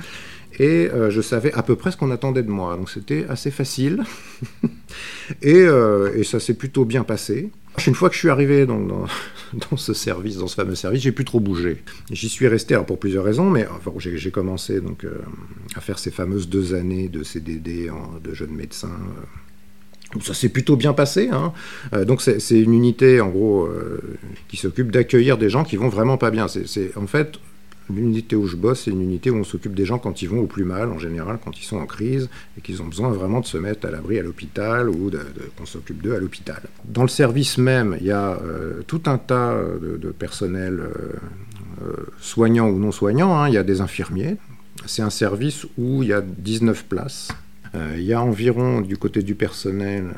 Et 0.59 0.89
je 1.09 1.21
savais 1.21 1.53
à 1.53 1.61
peu 1.61 1.75
près 1.75 1.91
ce 1.91 1.97
qu'on 1.97 2.09
attendait 2.09 2.41
de 2.41 2.49
moi. 2.49 2.77
Donc 2.77 2.89
c'était 2.89 3.25
assez 3.29 3.51
facile. 3.51 4.03
et, 5.43 5.67
ça 6.23 6.39
s'est 6.39 6.55
plutôt 6.55 6.83
bien 6.83 7.03
passé. 7.03 7.51
Une 7.85 7.93
fois 7.93 8.09
que 8.09 8.15
je 8.15 8.19
suis 8.19 8.29
arrivé 8.29 8.65
dans, 8.65 9.77
ce 9.77 9.93
service, 9.93 10.37
dans 10.37 10.47
ce 10.47 10.55
fameux 10.55 10.75
service, 10.75 11.01
j'ai 11.01 11.11
plus 11.11 11.25
trop 11.25 11.39
bougé. 11.39 11.83
J'y 12.11 12.29
suis 12.29 12.47
resté 12.47 12.79
pour 12.87 12.99
plusieurs 12.99 13.23
raisons, 13.23 13.49
mais 13.49 13.67
enfin, 13.67 13.91
j'ai 13.97 14.31
commencé 14.31 14.81
donc 14.81 15.03
euh, 15.03 15.19
à 15.75 15.81
faire 15.81 15.99
ces 15.99 16.11
fameuses 16.11 16.49
deux 16.49 16.73
années 16.73 17.07
de 17.07 17.23
CDD 17.23 17.89
de 18.23 18.33
jeune 18.33 18.51
médecin. 18.51 18.89
Euh. 18.89 20.19
Ça 20.21 20.33
s'est 20.33 20.49
plutôt 20.49 20.77
bien 20.77 20.93
passé. 20.93 21.29
Hein. 21.31 21.53
Euh, 21.93 22.05
donc 22.05 22.21
c'est 22.21 22.59
une 22.59 22.73
unité 22.73 23.19
en 23.21 23.29
gros 23.29 23.69
qui 24.47 24.57
s'occupe 24.57 24.91
d'accueillir 24.91 25.37
des 25.37 25.49
gens 25.49 25.63
qui 25.63 25.75
vont 25.75 25.89
vraiment 25.89 26.17
pas 26.17 26.31
bien. 26.31 26.47
C'est 26.47 26.95
en 26.97 27.07
fait 27.07 27.37
L'unité 27.89 28.35
où 28.35 28.47
je 28.47 28.55
bosse, 28.55 28.81
c'est 28.83 28.91
une 28.91 29.01
unité 29.01 29.29
où 29.29 29.35
on 29.37 29.43
s'occupe 29.43 29.73
des 29.73 29.85
gens 29.85 29.97
quand 29.97 30.21
ils 30.21 30.29
vont 30.29 30.39
au 30.39 30.47
plus 30.47 30.65
mal, 30.65 30.91
en 30.91 30.99
général, 30.99 31.39
quand 31.43 31.57
ils 31.59 31.63
sont 31.63 31.77
en 31.77 31.85
crise 31.85 32.29
et 32.57 32.61
qu'ils 32.61 32.81
ont 32.81 32.85
besoin 32.85 33.09
vraiment 33.09 33.39
de 33.39 33.45
se 33.45 33.57
mettre 33.57 33.87
à 33.87 33.91
l'abri 33.91 34.19
à 34.19 34.23
l'hôpital 34.23 34.89
ou 34.89 35.11
qu'on 35.57 35.65
s'occupe 35.65 36.01
d'eux 36.01 36.15
à 36.15 36.19
l'hôpital. 36.19 36.61
Dans 36.85 37.03
le 37.03 37.07
service 37.07 37.57
même, 37.57 37.97
il 37.99 38.07
y 38.07 38.11
a 38.11 38.39
euh, 38.41 38.81
tout 38.87 39.03
un 39.05 39.17
tas 39.17 39.57
de, 39.81 40.11
personnel 40.11 40.79
euh, 40.79 40.89
euh, 41.83 41.93
soignant 42.19 42.67
ou 42.67 42.77
non 42.77 42.91
soignant. 42.91 43.37
Hein. 43.37 43.47
Il 43.49 43.53
y 43.53 43.57
a 43.57 43.63
des 43.63 43.81
infirmiers. 43.81 44.37
C'est 44.85 45.01
un 45.01 45.09
service 45.09 45.65
où 45.77 46.03
il 46.03 46.09
y 46.09 46.13
a 46.13 46.21
19 46.21 46.85
places 46.85 47.29
Euh, 47.29 47.46
il 47.95 48.03
y 48.03 48.13
a 48.13 48.21
environ, 48.21 48.81
du 48.81 48.97
côté 48.97 49.21
du 49.21 49.35
personnel, 49.35 50.15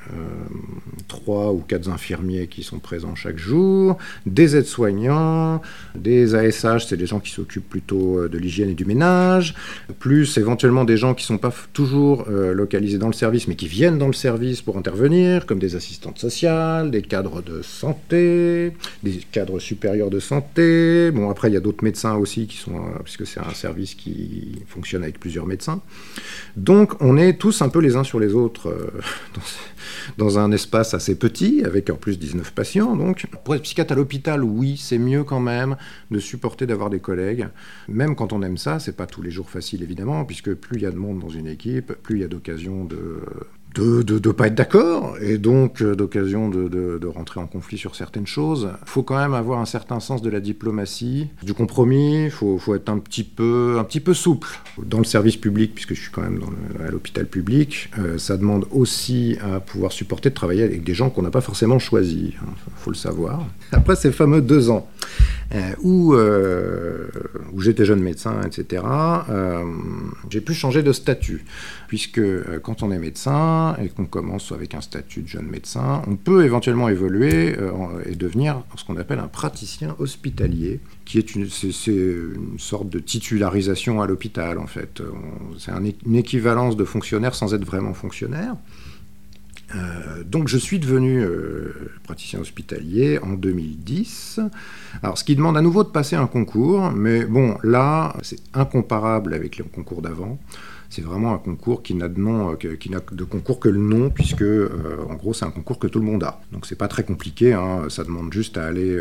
trois 1.07 1.51
ou 1.51 1.59
quatre 1.59 1.89
infirmiers 1.89 2.47
qui 2.47 2.63
sont 2.63 2.79
présents 2.79 3.15
chaque 3.15 3.37
jour, 3.37 3.97
des 4.25 4.55
aides-soignants, 4.55 5.61
des 5.95 6.35
ASH, 6.35 6.85
c'est 6.87 6.97
des 6.97 7.05
gens 7.05 7.19
qui 7.19 7.31
s'occupent 7.31 7.69
plutôt 7.69 8.27
de 8.27 8.37
l'hygiène 8.37 8.69
et 8.69 8.75
du 8.75 8.85
ménage, 8.85 9.55
plus 9.99 10.37
éventuellement 10.37 10.85
des 10.85 10.97
gens 10.97 11.13
qui 11.13 11.23
ne 11.23 11.27
sont 11.27 11.37
pas 11.37 11.53
toujours 11.73 12.29
localisés 12.29 12.97
dans 12.97 13.07
le 13.07 13.13
service, 13.13 13.47
mais 13.47 13.55
qui 13.55 13.67
viennent 13.67 13.97
dans 13.97 14.07
le 14.07 14.13
service 14.13 14.61
pour 14.61 14.77
intervenir, 14.77 15.45
comme 15.45 15.59
des 15.59 15.75
assistantes 15.75 16.19
sociales, 16.19 16.91
des 16.91 17.01
cadres 17.01 17.41
de 17.41 17.61
santé, 17.61 18.73
des 19.03 19.17
cadres 19.31 19.59
supérieurs 19.59 20.09
de 20.09 20.19
santé. 20.19 21.11
Bon, 21.11 21.29
après, 21.29 21.49
il 21.49 21.53
y 21.53 21.57
a 21.57 21.61
d'autres 21.61 21.83
médecins 21.83 22.15
aussi 22.15 22.47
qui 22.47 22.57
sont, 22.57 22.75
euh, 22.75 22.99
puisque 23.03 23.25
c'est 23.25 23.39
un 23.39 23.53
service 23.53 23.95
qui 23.95 24.61
fonctionne 24.67 25.03
avec 25.03 25.19
plusieurs 25.19 25.45
médecins. 25.45 25.81
Donc, 26.57 27.01
on 27.01 27.17
est 27.17 27.37
tous 27.37 27.61
un 27.61 27.69
peu 27.69 27.79
les 27.79 27.95
uns 27.95 28.03
sur 28.03 28.19
les 28.19 28.33
autres 28.33 28.69
euh, 28.69 28.91
dans, 30.17 30.39
un 30.39 30.51
espace 30.51 30.93
assez 30.93 31.15
petit, 31.15 31.63
avec 31.63 31.89
en 31.89 31.95
plus 31.95 32.19
19 32.19 32.51
patients. 32.51 32.95
Donc, 32.95 33.25
pour 33.43 33.55
être 33.55 33.63
psychiatre 33.63 33.93
à 33.93 33.95
l'hôpital, 33.95 34.43
oui, 34.43 34.77
c'est 34.77 34.97
mieux 34.99 35.23
quand 35.23 35.39
même 35.39 35.77
de 36.11 36.19
supporter 36.19 36.65
d'avoir 36.65 36.89
des 36.89 36.99
collègues. 36.99 37.47
Même 37.87 38.15
quand 38.15 38.33
on 38.33 38.41
aime 38.41 38.57
ça, 38.57 38.79
c'est 38.79 38.95
pas 38.95 39.05
tous 39.05 39.21
les 39.21 39.31
jours 39.31 39.49
facile 39.49 39.81
évidemment, 39.83 40.25
puisque 40.25 40.53
plus 40.53 40.77
il 40.77 40.83
y 40.83 40.85
a 40.85 40.91
de 40.91 40.97
monde 40.97 41.19
dans 41.19 41.29
une 41.29 41.47
équipe, 41.47 41.93
plus 42.03 42.17
il 42.17 42.21
y 42.21 42.25
a 42.25 42.27
d'occasions 42.27 42.85
de 42.85 43.21
de 43.75 44.03
ne 44.13 44.31
pas 44.31 44.47
être 44.47 44.55
d'accord 44.55 45.15
et 45.21 45.37
donc 45.37 45.81
euh, 45.81 45.95
d'occasion 45.95 46.49
de, 46.49 46.67
de, 46.67 47.07
rentrer 47.07 47.39
en 47.39 47.47
conflit 47.47 47.77
sur 47.77 47.95
certaines 47.95 48.27
choses. 48.27 48.69
Il 48.83 48.89
faut 48.89 49.03
quand 49.03 49.17
même 49.17 49.33
avoir 49.33 49.59
un 49.59 49.65
certain 49.65 49.99
sens 49.99 50.21
de 50.21 50.29
la 50.29 50.39
diplomatie, 50.39 51.27
du 51.43 51.53
compromis, 51.53 52.25
il 52.25 52.31
faut, 52.31 52.75
être 52.75 52.89
un 52.89 52.99
petit, 52.99 53.23
peu, 53.23 53.83
souple. 54.13 54.49
Dans 54.83 54.97
le 54.97 55.03
service 55.03 55.37
public, 55.37 55.73
puisque 55.73 55.93
je 55.93 56.01
suis 56.01 56.11
quand 56.11 56.21
même 56.21 56.41
à 56.85 56.89
l'hôpital 56.89 57.25
public, 57.25 57.89
euh, 57.99 58.17
ça 58.17 58.37
demande 58.37 58.65
aussi 58.71 59.37
à 59.41 59.59
pouvoir 59.59 59.91
supporter 59.91 60.29
de 60.29 60.35
travailler 60.35 60.63
avec 60.63 60.83
des 60.83 60.93
gens 60.93 61.09
qu'on 61.09 61.21
n'a 61.21 61.31
pas 61.31 61.41
forcément 61.41 61.79
choisis, 61.79 62.31
il 62.31 62.37
hein, 62.41 62.53
faut 62.75 62.91
le 62.91 62.95
savoir. 62.95 63.45
Après 63.71 63.95
ces 63.95 64.11
fameux 64.11 64.41
deux 64.41 64.69
ans, 64.69 64.87
où, 65.81 66.13
où 66.13 67.61
j'étais 67.61 67.85
jeune 67.85 68.01
médecin, 68.01 68.41
etc., 68.45 68.83
j'ai 70.29 70.41
pu 70.41 70.53
changer 70.53 70.83
de 70.83 70.93
statut, 70.93 71.45
puisque 71.87 72.21
quand 72.61 72.83
on 72.83 72.91
est 72.91 72.99
médecin, 72.99 73.75
et 73.81 73.89
qu'on 73.89 74.05
commence 74.05 74.51
avec 74.51 74.75
un 74.75 74.81
statut 74.81 75.21
de 75.21 75.27
jeune 75.27 75.47
médecin, 75.47 76.01
on 76.07 76.15
peut 76.15 76.45
éventuellement 76.45 76.89
évoluer 76.89 77.55
euh, 77.57 78.03
et 78.05 78.15
devenir 78.15 78.63
ce 78.75 78.83
qu'on 78.85 78.97
appelle 78.97 79.19
un 79.19 79.27
praticien 79.27 79.95
hospitalier, 79.99 80.79
qui 81.05 81.17
est 81.17 81.35
une 81.35 81.47
sorte 82.57 82.89
de 82.89 82.99
titularisation 82.99 84.01
à 84.01 84.07
l'hôpital 84.07 84.57
en 84.57 84.67
fait. 84.67 85.01
C'est 85.57 85.71
une 86.05 86.15
équivalence 86.15 86.75
de 86.75 86.83
fonctionnaire 86.83 87.35
sans 87.35 87.53
être 87.53 87.65
vraiment 87.65 87.93
fonctionnaire. 87.93 88.55
Euh, 89.75 90.23
donc 90.23 90.47
je 90.47 90.57
suis 90.57 90.79
devenu 90.79 91.21
euh, 91.21 91.91
praticien 92.03 92.39
hospitalier 92.39 93.19
en 93.19 93.33
2010. 93.33 94.39
Alors 95.03 95.17
ce 95.17 95.23
qui 95.23 95.35
demande 95.35 95.57
à 95.57 95.61
nouveau 95.61 95.83
de 95.83 95.89
passer 95.89 96.15
un 96.15 96.27
concours, 96.27 96.91
mais 96.91 97.25
bon 97.25 97.57
là 97.63 98.15
c'est 98.21 98.39
incomparable 98.53 99.33
avec 99.33 99.57
les 99.57 99.63
concours 99.63 100.01
d'avant 100.01 100.39
c'est 100.91 101.03
vraiment 101.03 101.35
un 101.35 101.37
concours 101.37 101.83
qui 101.83 101.93
n'a 101.93 102.07
de 102.07 102.19
nom, 102.19 102.51
euh, 102.51 102.77
de 103.11 103.23
concours 103.23 103.59
que 103.59 103.69
le 103.69 103.77
nom, 103.77 104.09
puisque 104.09 104.41
en 104.41 105.13
gros 105.13 105.35
c'est 105.35 105.45
un 105.45 105.51
concours 105.51 105.77
que 105.77 105.85
tout 105.85 105.99
le 105.99 106.05
monde 106.05 106.23
a. 106.23 106.41
Donc 106.51 106.65
c'est 106.65 106.75
pas 106.75 106.87
très 106.87 107.03
compliqué, 107.03 107.53
hein. 107.53 107.83
ça 107.89 108.03
demande 108.03 108.33
juste 108.33 108.57
à 108.57 108.65
aller 108.65 108.99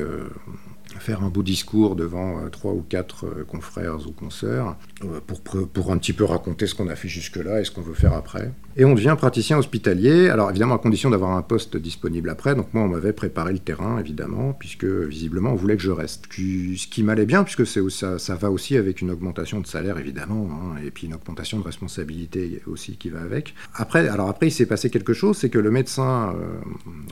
faire 0.98 1.22
un 1.22 1.28
beau 1.28 1.42
discours 1.42 1.96
devant 1.96 2.38
euh, 2.38 2.48
trois 2.48 2.72
ou 2.72 2.84
quatre 2.88 3.26
euh, 3.26 3.44
confrères 3.44 4.06
ou 4.06 4.12
consoeurs 4.12 4.76
euh, 5.04 5.20
pour, 5.26 5.40
pour 5.40 5.92
un 5.92 5.98
petit 5.98 6.12
peu 6.12 6.24
raconter 6.24 6.66
ce 6.66 6.74
qu'on 6.74 6.88
a 6.88 6.96
fait 6.96 7.08
jusque-là 7.08 7.60
et 7.60 7.64
ce 7.64 7.70
qu'on 7.70 7.82
veut 7.82 7.94
faire 7.94 8.12
après. 8.12 8.52
Et 8.76 8.84
on 8.84 8.94
devient 8.94 9.16
praticien 9.18 9.58
hospitalier, 9.58 10.28
alors 10.28 10.50
évidemment 10.50 10.76
à 10.76 10.78
condition 10.78 11.10
d'avoir 11.10 11.32
un 11.32 11.42
poste 11.42 11.76
disponible 11.76 12.30
après. 12.30 12.54
Donc 12.54 12.72
moi 12.72 12.84
on 12.84 12.88
m'avait 12.88 13.12
préparé 13.12 13.52
le 13.52 13.58
terrain 13.58 13.98
évidemment, 13.98 14.52
puisque 14.52 14.84
visiblement 14.84 15.50
on 15.50 15.56
voulait 15.56 15.76
que 15.76 15.82
je 15.82 15.90
reste. 15.90 16.26
Ce 16.32 16.86
qui 16.86 17.02
m'allait 17.02 17.26
bien, 17.26 17.44
puisque 17.44 17.66
ça, 17.66 18.18
ça, 18.18 18.36
va 18.36 18.50
aussi 18.50 18.76
avec 18.76 19.00
une 19.00 19.10
augmentation 19.10 19.60
de 19.60 19.66
salaire 19.66 19.98
évidemment, 19.98 20.48
hein, 20.52 20.80
et 20.84 20.90
puis 20.90 21.06
une 21.06 21.14
augmentation 21.14 21.58
de 21.58 21.64
responsabilité 21.64 22.62
aussi 22.66 22.96
qui 22.96 23.08
va 23.08 23.20
avec. 23.20 23.54
Après, 23.74 24.08
alors 24.08 24.28
après 24.28 24.48
il 24.48 24.52
s'est 24.52 24.66
passé 24.66 24.90
quelque 24.90 25.12
chose, 25.12 25.36
c'est 25.36 25.50
que 25.50 25.58
le 25.58 25.70
médecin, 25.70 26.34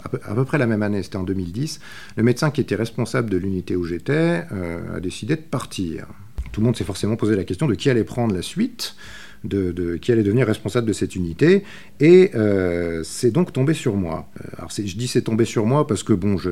à, 0.04 0.08
peu, 0.08 0.20
à 0.24 0.34
peu 0.34 0.44
près 0.44 0.58
la 0.58 0.66
même 0.66 0.82
année, 0.82 1.02
c'était 1.02 1.16
en 1.16 1.24
2010, 1.24 1.80
le 2.16 2.22
médecin 2.22 2.50
qui 2.50 2.60
était 2.60 2.76
responsable 2.76 3.30
de 3.30 3.36
l'unité 3.36 3.75
où 3.76 3.85
j'étais, 3.85 4.45
euh, 4.52 4.97
a 4.97 5.00
décidé 5.00 5.37
de 5.37 5.40
partir. 5.40 6.06
Tout 6.52 6.61
le 6.61 6.66
monde 6.66 6.76
s'est 6.76 6.85
forcément 6.85 7.16
posé 7.16 7.37
la 7.37 7.45
question 7.45 7.66
de 7.66 7.75
qui 7.75 7.90
allait 7.90 8.04
prendre 8.04 8.35
la 8.35 8.42
suite, 8.42 8.97
de, 9.45 9.97
qui 9.97 10.11
allait 10.11 10.23
devenir 10.23 10.47
responsable 10.47 10.88
de 10.88 10.92
cette 10.92 11.14
unité, 11.14 11.62
et 12.00 12.30
euh, 12.35 13.02
c'est 13.04 13.30
donc 13.30 13.52
tombé 13.52 13.75
sur 13.75 13.95
moi. 13.95 14.28
Euh, 14.40 14.49
alors 14.59 14.71
je 14.71 14.97
dis 14.97 15.06
c'est 15.06 15.23
tombé 15.23 15.45
sur 15.45 15.66
moi 15.66 15.87
parce 15.87 16.02
que 16.02 16.12
bon, 16.12 16.37
je, 16.37 16.50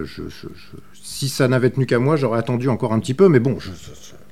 si 0.93 1.29
ça 1.29 1.49
n'avait 1.49 1.71
tenu 1.71 1.87
qu'à 1.87 1.99
moi, 1.99 2.17
j'aurais 2.17 2.39
attendu 2.39 2.69
encore 2.69 2.93
un 2.93 3.01
petit 3.01 3.15
peu, 3.15 3.29
mais 3.29 3.41
bon, 3.41 3.59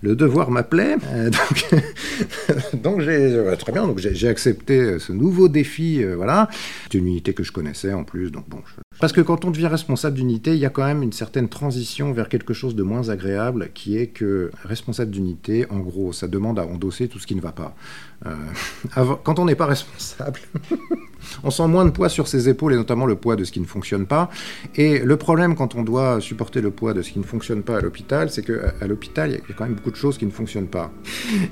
le 0.03 0.15
devoir 0.15 0.51
m'appelait, 0.51 0.97
donc, 2.75 3.01
j'ai 3.01 3.43
très 3.59 3.73
bien, 3.73 3.87
donc 3.87 3.99
j'ai 3.99 4.29
accepté 4.29 4.99
ce 4.99 5.13
nouveau 5.13 5.49
défi, 5.49 6.05
voilà. 6.05 6.49
C'est 6.91 6.99
une 6.99 7.07
unité 7.07 7.35
que 7.35 7.43
je 7.43 7.53
connaissais 7.53 7.93
en 7.93 8.05
plus, 8.05 8.31
donc 8.31 8.49
bon, 8.49 8.63
parce 9.01 9.13
que 9.13 9.21
quand 9.21 9.45
on 9.45 9.51
devient 9.51 9.67
responsable 9.67 10.17
d'unité, 10.17 10.53
il 10.53 10.59
y 10.59 10.67
a 10.67 10.71
quand 10.71 10.85
même 10.85 11.03
une 11.03 11.13
certaine 11.13 11.49
transition 11.49 12.13
vers 12.13 12.29
quelque 12.29 12.55
chose 12.55 12.77
de 12.77 12.83
moins 12.83 13.09
agréable, 13.09 13.71
qui 13.75 13.97
est 13.99 14.09
que 14.09 14.51
responsable 14.65 15.11
d'unité, 15.11 15.67
en 15.71 15.79
gros, 15.79 16.13
ça 16.13 16.29
demande 16.29 16.59
à 16.59 16.67
endosser 16.67 17.09
tout 17.09 17.19
ce 17.19 17.27
qui 17.27 17.35
ne 17.35 17.41
va 17.41 17.53
pas. 17.53 17.75
Euh, 18.27 18.35
quand 19.25 19.39
on 19.39 19.45
n'est 19.45 19.55
pas 19.55 19.67
responsable, 19.67 20.41
on 21.45 21.51
sent 21.51 21.67
moins 21.67 21.85
de 21.85 21.91
poids 21.91 22.09
sur 22.09 22.29
ses 22.29 22.49
épaules, 22.49 22.75
et 22.75 22.77
notamment 22.77 23.07
le 23.07 23.17
poids 23.17 23.37
de 23.37 23.45
ce 23.45 23.53
qui 23.53 23.61
ne 23.61 23.67
fonctionne 23.67 24.07
pas. 24.07 24.31
Et 24.77 25.01
le 25.01 25.17
problème 25.17 25.57
quand 25.57 25.75
on 25.75 25.83
doit 25.83 26.21
supporter 26.21 26.61
le 26.61 26.71
poids 26.71 26.95
de 26.95 27.03
ce 27.03 27.11
qui 27.11 27.19
ne 27.19 27.25
fonctionne 27.25 27.63
pas 27.63 27.79
à 27.79 27.81
l'hôpital, 27.81 28.31
c'est 28.31 28.43
qu'à 28.43 28.87
l'hôpital, 28.87 29.31
il 29.31 29.35
y 29.35 29.37
a 29.37 29.55
quand 29.57 29.65
même 29.65 29.75
beaucoup 29.75 29.91
de 29.91 29.97
choses 29.97 30.19
qui 30.19 30.27
ne 30.27 30.31
fonctionnent 30.31 30.69
pas. 30.69 30.91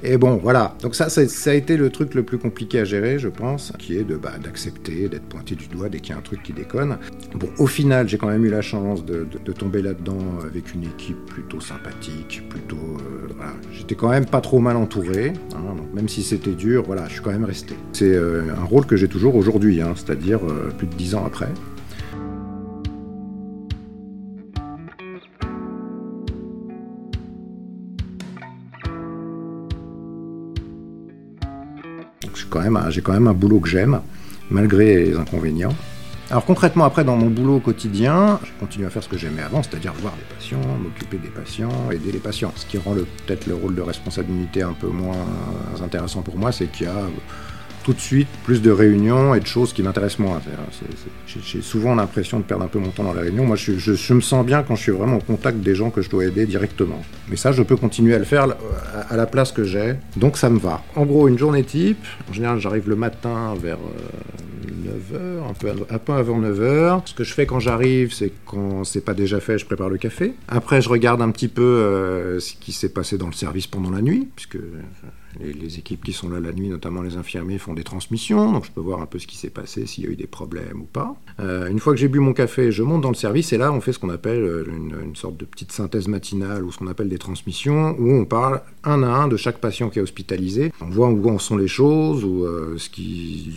Et 0.03 0.17
bon, 0.17 0.37
voilà. 0.37 0.77
Donc 0.83 0.95
ça, 0.95 1.09
ça, 1.09 1.51
a 1.51 1.55
été 1.55 1.77
le 1.77 1.91
truc 1.91 2.15
le 2.15 2.23
plus 2.23 2.39
compliqué 2.39 2.81
à 2.81 2.85
gérer, 2.85 3.19
je 3.19 3.29
pense, 3.29 3.73
qui 3.79 3.97
est 3.97 4.05
bah, 4.05 4.33
d'accepter, 4.43 5.09
d'être 5.09 5.29
pointé 5.29 5.55
du 5.55 5.67
doigt 5.67 5.89
dès 5.89 6.01
qu'il 6.01 6.11
y 6.11 6.15
a 6.15 6.19
un 6.19 6.23
truc 6.23 6.43
qui 6.43 6.53
déconne. 6.53 6.99
Bon, 7.35 7.49
au 7.59 7.67
final, 7.67 8.09
j'ai 8.09 8.19
quand 8.19 8.29
même 8.29 8.45
eu 8.45 8.51
la 8.51 8.61
chance 8.61 9.05
de, 9.05 9.25
tomber 9.53 9.83
là-dedans 9.83 10.19
avec 10.45 10.75
une 10.75 10.85
équipe 10.85 11.25
plutôt 11.27 11.61
sympathique, 11.61 12.43
plutôt. 12.49 12.77
Euh. 12.77 13.45
J'étais 13.73 13.95
quand 13.95 14.11
même 14.11 14.27
pas 14.27 14.41
trop 14.41 14.59
mal 14.59 14.77
entouré, 14.77 15.33
hein, 15.55 15.77
même 15.95 16.09
si 16.09 16.23
c'était 16.23 16.53
dur, 16.53 16.85
voilà, 16.87 17.07
je 17.09 17.15
suis 17.15 17.23
quand 17.23 17.31
même 17.31 17.45
resté. 17.45 17.75
C'est 17.93 18.15
euh, 18.15 18.55
un 18.57 18.65
rôle 18.65 18.87
que 18.87 18.97
j'ai 18.97 19.09
toujours 19.09 19.37
aujourd'hui, 19.37 19.81
hein, 19.81 19.93
c'est-à-dire 19.95 20.41
euh, 20.45 20.71
plus 20.77 20.87
de 20.87 20.95
dix 20.95 21.15
ans 21.15 21.25
après. 21.25 21.49
j'ai 32.91 33.01
quand 33.01 33.13
même 33.13 33.27
un 33.27 33.33
boulot 33.33 33.61
que 33.61 33.69
j'aime, 33.69 34.01
malgré 34.51 35.05
les 35.05 35.17
inconvénients. 35.17 35.75
Alors 36.31 36.45
concrètement, 36.45 36.85
après, 36.85 37.03
dans 37.03 37.17
mon 37.17 37.27
boulot 37.27 37.59
quotidien, 37.59 38.39
je 38.45 38.51
continue 38.61 38.87
à 38.87 38.91
faire 38.91 39.03
ce 39.03 39.09
que 39.09 39.19
j'aimais 39.19 39.43
avant, 39.43 39.65
c'est-à-dire 39.65 39.93
voir 39.95 40.15
des 40.15 40.35
patients, 40.35 40.61
m'occuper 40.81 41.19
des 41.19 41.29
patients, 41.29 41.91
aider 41.91 42.13
les 42.13 42.21
patients. 42.21 42.53
Ce 42.55 42.65
qui 42.67 42.79
rend 42.79 42.95
peut-être 42.95 43.49
le 43.49 43.57
rôle 43.57 43.75
de 43.75 43.83
responsabilité 43.83 44.63
un 44.63 44.73
peu 44.73 44.87
moins 44.87 45.27
intéressant 45.83 46.23
pour 46.23 46.39
moi, 46.39 46.53
c'est 46.53 46.71
qu'il 46.71 46.87
y 46.87 46.89
a 46.89 47.03
tout 47.83 47.95
de 47.95 47.99
suite 47.99 48.29
plus 48.45 48.63
de 48.63 48.71
réunions 48.71 49.35
et 49.35 49.41
de 49.41 49.47
choses 49.47 49.73
qui 49.73 49.83
m'intéressent 49.83 50.21
moins. 50.21 50.41
J'ai 51.27 51.63
souvent 51.63 51.97
l'impression 51.97 52.39
de 52.39 52.45
perdre 52.45 52.63
un 52.63 52.69
peu 52.69 52.79
mon 52.79 52.91
temps 52.91 53.03
dans 53.03 53.15
les 53.15 53.23
réunions. 53.23 53.45
Moi, 53.45 53.57
je, 53.57 54.13
me 54.13 54.21
sens 54.21 54.47
bien 54.47 54.63
quand 54.63 54.77
je 54.77 54.83
suis 54.83 54.93
vraiment 54.93 55.17
au 55.17 55.21
contact 55.21 55.59
des 55.59 55.75
gens 55.75 55.91
que 55.91 56.01
je 56.01 56.11
dois 56.11 56.27
aider 56.27 56.47
directement. 56.47 57.03
Mais 57.29 57.37
ça, 57.37 57.51
je 57.51 57.65
peux 57.65 57.77
continuer 57.77 58.15
à 58.15 58.19
le 58.19 58.25
faire 58.25 58.47
à 59.09 59.17
la 59.17 59.27
place 59.27 59.51
que 59.51 59.65
j'ai. 59.65 59.95
Donc 60.17 60.37
ça 60.37 60.49
me 60.49 60.61
va. 60.61 60.83
En 60.95 61.05
gros, 61.07 61.27
une 61.27 61.39
journée 61.39 61.65
type, 61.65 62.05
en 62.29 62.33
général, 62.33 62.61
j'arrive 62.61 62.89
le 62.89 62.97
matin 62.97 63.55
vers 63.61 63.79
9h, 65.01 65.15
euh, 65.15 65.49
un 65.49 65.55
peu, 65.55 65.73
un 65.89 65.99
peu 65.99 66.13
avant 66.13 66.41
9h. 66.41 67.03
Ce 67.07 67.15
que 67.15 67.25
je 67.25 67.33
fais 67.33 67.47
quand 67.47 67.61
j'arrive, 67.61 68.13
c'est 68.13 68.33
quand 68.47 68.85
c'est 68.85 69.05
pas 69.05 69.15
déjà 69.15 69.41
fait, 69.41 69.59
je 69.59 69.67
prépare 69.67 69.89
le 69.89 69.99
café. 69.99 70.35
Après, 70.49 70.81
je 70.83 70.89
regarde 70.89 71.23
un 71.23 71.31
petit 71.31 71.49
peu 71.49 71.63
euh, 71.63 72.41
ce 72.41 72.55
qui 72.55 72.73
s'est 72.73 72.91
passé 72.91 73.19
dans 73.19 73.27
le 73.27 73.33
service 73.33 73.67
pendant 73.67 73.91
la 73.91 74.03
nuit, 74.03 74.29
puisque 74.35 74.59
les, 75.39 75.79
équipes 75.79 76.05
qui 76.05 76.13
sont 76.13 76.29
là 76.29 76.41
la 76.41 76.53
nuit, 76.53 76.69
notamment 76.69 77.03
les 77.03 77.17
infirmiers, 77.17 77.59
font 77.59 77.75
des 77.75 77.85
transmissions, 77.85 78.53
donc 78.53 78.65
je 78.65 78.71
peux 78.71 78.81
voir 78.81 79.01
un 79.01 79.07
peu 79.07 79.19
ce 79.19 79.27
qui 79.27 79.37
s'est 79.37 79.51
passé, 79.51 79.87
s'il 79.87 80.05
y 80.05 80.07
a 80.07 80.11
eu 80.11 80.17
des 80.17 80.27
problèmes 80.27 80.83
ou 80.83 80.85
pas. 80.85 81.15
Euh, 81.39 81.69
une 81.69 81.79
fois 81.79 81.93
que 81.93 81.99
j'ai 81.99 82.09
bu 82.09 82.19
mon 82.19 82.33
café, 82.33 82.73
je 82.73 82.83
monte 82.83 83.03
dans 83.03 83.11
le 83.11 83.15
service 83.15 83.53
et 83.53 83.59
là, 83.59 83.73
on 83.73 83.81
fait 83.81 83.93
ce 83.93 83.99
qu'on 83.99 84.11
appelle 84.11 84.43
euh, 84.43 84.65
une, 84.67 85.17
sorte 85.17 85.37
de 85.37 85.45
petite 85.45 85.73
synthèse 85.73 86.09
matinale 86.09 86.65
ou 86.65 86.73
ce 86.73 86.79
qu'on 86.79 86.87
appelle 86.87 87.09
des 87.09 87.19
transmissions, 87.19 87.95
où 87.99 88.13
on 88.13 88.25
parle 88.25 88.63
un 88.85 89.03
à 89.03 89.09
un 89.09 89.29
de 89.29 89.37
chaque 89.37 89.59
patient 89.59 89.91
qui 89.91 89.99
est 89.99 90.03
hospitalisé. 90.03 90.73
On 90.81 90.89
voit 90.89 91.09
où 91.09 91.29
en 91.29 91.39
sont 91.39 91.57
les 91.57 91.69
choses, 91.69 92.25
ou 92.25 92.45
euh, 92.45 92.77
ce, 92.79 92.89
qui, 92.89 93.53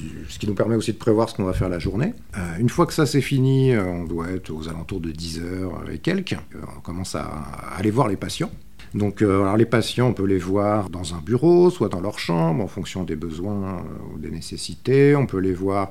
nous 0.45 0.53
permet 0.53 0.75
aussi 0.75 0.91
de 0.93 0.97
prévoir 0.97 1.29
ce 1.29 1.35
qu'on 1.35 1.45
va 1.45 1.53
faire 1.53 1.69
la 1.69 1.79
journée. 1.79 2.13
une 2.59 2.69
fois 2.69 2.85
que 2.85 2.93
ça 2.93 3.05
c'est 3.05 3.21
fini, 3.21 3.75
on 3.77 4.03
doit 4.03 4.29
être 4.29 4.51
aux 4.51 4.67
alentours 4.67 4.99
de 4.99 5.11
10 5.11 5.39
heures 5.39 5.83
et 5.91 5.99
quelques. 5.99 6.35
On 6.77 6.81
commence 6.81 7.15
à 7.15 7.23
aller 7.77 7.91
voir 7.91 8.07
les 8.07 8.17
patients. 8.17 8.51
Donc 8.93 9.21
alors 9.21 9.57
les 9.57 9.65
patients, 9.65 10.07
on 10.09 10.13
peut 10.13 10.25
les 10.25 10.37
voir 10.37 10.89
dans 10.89 11.15
un 11.15 11.19
bureau, 11.19 11.69
soit 11.69 11.89
dans 11.89 12.01
leur 12.01 12.19
chambre, 12.19 12.63
en 12.63 12.67
fonction 12.67 13.03
des 13.03 13.15
besoins 13.15 13.83
ou 14.13 14.19
des 14.19 14.29
nécessités. 14.29 15.15
On 15.15 15.25
peut 15.25 15.39
les 15.39 15.53
voir 15.53 15.89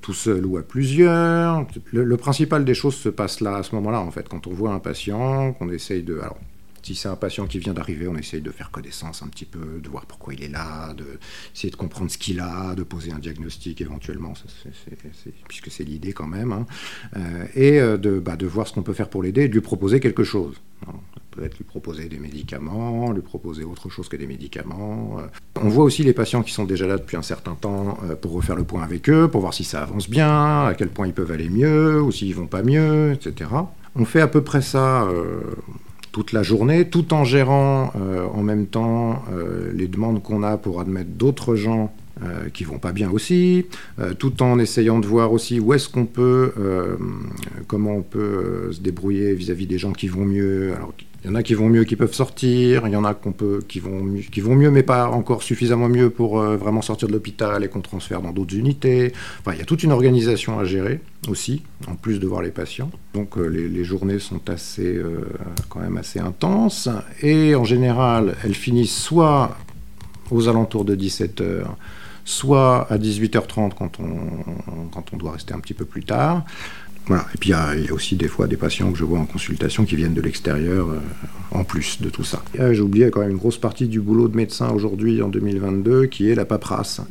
tout 0.00 0.14
seul 0.14 0.44
ou 0.46 0.56
à 0.56 0.62
plusieurs. 0.62 1.66
Le, 1.92 2.16
principal 2.16 2.64
des 2.64 2.74
choses 2.74 2.96
se 2.96 3.08
passe 3.08 3.40
là, 3.40 3.56
à 3.56 3.62
ce 3.62 3.74
moment-là, 3.74 4.00
en 4.00 4.10
fait, 4.10 4.28
quand 4.28 4.46
on 4.46 4.52
voit 4.52 4.72
un 4.72 4.78
patient, 4.78 5.52
qu'on 5.52 5.70
essaye 5.70 6.02
de... 6.02 6.20
si 6.84 6.94
c'est 6.94 7.08
un 7.08 7.16
patient 7.16 7.46
qui 7.46 7.58
vient 7.58 7.72
d'arriver, 7.72 8.06
on 8.08 8.16
essaye 8.16 8.42
de 8.42 8.50
faire 8.50 8.70
connaissance 8.70 9.22
un 9.22 9.28
petit 9.28 9.46
peu, 9.46 9.80
de 9.82 9.88
voir 9.88 10.04
pourquoi 10.04 10.34
il 10.34 10.44
est 10.44 10.48
là, 10.48 10.94
d'essayer 10.94 11.70
de, 11.70 11.76
comprendre 11.76 12.10
ce 12.10 12.18
qu'il 12.18 12.40
a, 12.40 12.74
de 12.74 12.82
poser 12.82 13.10
un 13.12 13.18
diagnostic 13.18 13.80
éventuellement, 13.80 14.34
puisque 15.48 15.70
c'est 15.70 15.84
l'idée 15.84 16.12
quand 16.12 16.26
même, 16.26 16.52
hein. 16.52 16.66
euh, 17.16 17.46
et 17.54 17.80
euh, 17.80 17.96
de, 17.96 18.18
bah, 18.18 18.36
de, 18.36 18.46
voir 18.46 18.68
ce 18.68 18.74
qu'on 18.74 18.82
peut 18.82 18.92
faire 18.92 19.08
pour 19.08 19.22
l'aider 19.22 19.42
et 19.42 19.48
de 19.48 19.54
lui 19.54 19.62
proposer 19.62 19.98
quelque 19.98 20.24
chose. 20.24 20.60
Peut-être 21.30 21.56
lui 21.56 21.64
proposer 21.64 22.08
des 22.08 22.18
médicaments, 22.18 23.10
lui 23.10 23.22
proposer 23.22 23.64
autre 23.64 23.88
chose 23.88 24.08
que 24.08 24.16
des 24.16 24.26
médicaments. 24.26 25.16
Euh. 25.18 25.26
On 25.62 25.68
voit 25.70 25.84
aussi 25.84 26.02
les 26.02 26.12
patients 26.12 26.42
qui 26.42 26.52
sont 26.52 26.64
déjà 26.64 26.86
là 26.86 26.98
depuis 26.98 27.16
un 27.16 27.22
certain 27.22 27.54
temps 27.54 27.98
pour 28.20 28.32
refaire 28.32 28.54
le 28.54 28.64
point 28.64 28.82
avec 28.82 29.08
eux, 29.08 29.28
pour 29.28 29.40
voir 29.40 29.54
si 29.54 29.64
ça 29.64 29.82
avance 29.82 30.10
bien, 30.10 30.66
à 30.66 30.74
quel 30.76 30.90
point 30.90 31.06
ils 31.06 31.14
peuvent 31.14 31.32
aller 31.32 31.48
mieux 31.48 32.02
ou 32.02 32.12
s'ils 32.12 32.34
vont 32.34 32.46
pas 32.46 32.62
mieux, 32.62 33.12
etc. 33.12 33.50
On 33.96 34.04
fait 34.04 34.20
à 34.20 34.28
peu 34.28 34.42
près 34.42 34.60
ça 34.60 35.08
toute 36.14 36.30
la 36.30 36.44
journée, 36.44 36.88
tout 36.88 37.12
en 37.12 37.24
gérant 37.24 37.92
euh, 37.96 38.24
en 38.32 38.44
même 38.44 38.66
temps 38.66 39.24
euh, 39.32 39.72
les 39.74 39.88
demandes 39.88 40.22
qu'on 40.22 40.44
a 40.44 40.56
pour 40.56 40.80
admettre 40.80 41.10
d'autres 41.10 41.56
gens 41.56 41.92
euh, 42.22 42.48
qui 42.54 42.62
vont 42.62 42.78
pas 42.78 42.92
bien 42.92 43.10
aussi, 43.10 43.66
tout 44.20 44.40
en 44.40 44.60
essayant 44.60 45.00
de 45.00 45.06
voir 45.08 45.32
aussi 45.32 45.58
où 45.58 45.74
est-ce 45.74 45.88
qu'on 45.88 46.06
peut, 46.06 46.52
comment 47.66 47.96
on 47.96 48.02
peut 48.02 48.70
se 48.70 48.80
débrouiller 48.80 49.34
vis-à-vis 49.34 49.66
des 49.66 49.78
gens 49.78 49.92
qui 49.92 50.06
vont 50.06 50.24
mieux. 50.24 50.72
Il 51.24 51.28
y 51.28 51.30
en 51.30 51.36
a 51.36 51.42
qui 51.42 51.54
vont 51.54 51.70
mieux, 51.70 51.84
qui 51.84 51.96
peuvent 51.96 52.12
sortir. 52.12 52.86
Il 52.86 52.92
y 52.92 52.96
en 52.96 53.04
a 53.04 53.14
peut, 53.14 53.60
qui, 53.66 53.80
vont, 53.80 54.14
qui 54.30 54.42
vont 54.42 54.54
mieux, 54.54 54.70
mais 54.70 54.82
pas 54.82 55.08
encore 55.08 55.42
suffisamment 55.42 55.88
mieux 55.88 56.10
pour 56.10 56.38
euh, 56.38 56.58
vraiment 56.58 56.82
sortir 56.82 57.08
de 57.08 57.14
l'hôpital 57.14 57.64
et 57.64 57.68
qu'on 57.68 57.80
transfère 57.80 58.20
dans 58.20 58.32
d'autres 58.32 58.54
unités. 58.54 59.14
Enfin, 59.40 59.52
il 59.54 59.58
y 59.58 59.62
a 59.62 59.64
toute 59.64 59.82
une 59.82 59.92
organisation 59.92 60.58
à 60.58 60.64
gérer 60.64 61.00
aussi, 61.28 61.62
en 61.88 61.94
plus 61.94 62.20
de 62.20 62.26
voir 62.26 62.42
les 62.42 62.50
patients. 62.50 62.90
Donc 63.14 63.38
euh, 63.38 63.46
les, 63.46 63.84
journées 63.84 64.18
sont 64.18 64.50
assez, 64.50 64.94
euh, 64.94 65.26
quand 65.70 65.80
même 65.80 65.96
assez 65.96 66.20
intenses. 66.20 66.90
Et 67.22 67.54
en 67.54 67.64
général, 67.64 68.36
elles 68.44 68.54
finissent 68.54 68.96
soit 68.96 69.56
aux 70.30 70.48
alentours 70.48 70.84
de 70.84 70.94
17h, 70.94 71.64
soit 72.26 72.86
à 72.92 72.98
18h30 72.98 73.72
quand 73.78 73.98
on, 73.98 74.88
quand 74.92 75.14
on 75.14 75.16
doit 75.16 75.32
rester 75.32 75.54
un 75.54 75.60
petit 75.60 75.74
peu 75.74 75.86
plus 75.86 76.04
tard. 76.04 76.44
Et 77.10 77.38
puis 77.38 77.50
il 77.50 77.84
y, 77.84 77.88
a 77.88 77.92
aussi 77.92 78.16
des 78.16 78.28
fois 78.28 78.46
des 78.46 78.56
patients 78.56 78.90
que 78.90 78.98
je 78.98 79.04
vois 79.04 79.18
en 79.18 79.26
consultation 79.26 79.84
qui 79.84 79.94
viennent 79.94 80.14
de 80.14 80.22
l'extérieur 80.22 80.88
euh, 80.88 80.98
en 81.50 81.62
plus 81.62 82.00
de 82.00 82.08
tout 82.08 82.24
ça. 82.24 82.42
J'ai 82.54 82.80
oublié 82.80 83.10
quand 83.10 83.20
même 83.20 83.32
une 83.32 83.36
grosse 83.36 83.58
partie 83.58 83.88
du 83.88 84.00
boulot 84.00 84.28
de 84.28 84.36
médecin 84.36 84.70
aujourd'hui 84.70 85.20
en 85.20 85.28
2022 85.28 86.06
qui 86.06 86.30
est 86.30 86.34
la 86.34 86.46
paperasse. 86.46 87.02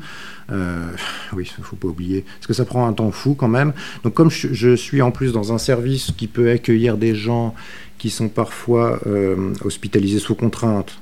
Euh, 0.51 0.91
oui, 1.33 1.51
il 1.57 1.61
ne 1.61 1.65
faut 1.65 1.75
pas 1.75 1.87
oublier. 1.87 2.25
Parce 2.39 2.47
que 2.47 2.53
ça 2.53 2.65
prend 2.65 2.87
un 2.87 2.93
temps 2.93 3.11
fou 3.11 3.35
quand 3.35 3.47
même. 3.47 3.73
Donc 4.03 4.15
comme 4.15 4.31
je, 4.31 4.75
suis 4.75 5.01
en 5.01 5.11
plus 5.11 5.31
dans 5.31 5.53
un 5.53 5.57
service 5.59 6.11
qui 6.17 6.27
peut 6.27 6.49
accueillir 6.49 6.97
des 6.97 7.13
gens 7.13 7.53
qui 7.99 8.09
sont 8.09 8.29
parfois 8.29 8.99
euh, 9.05 9.53
hospitalisés 9.63 10.19
sous 10.19 10.35
contrainte, 10.35 10.97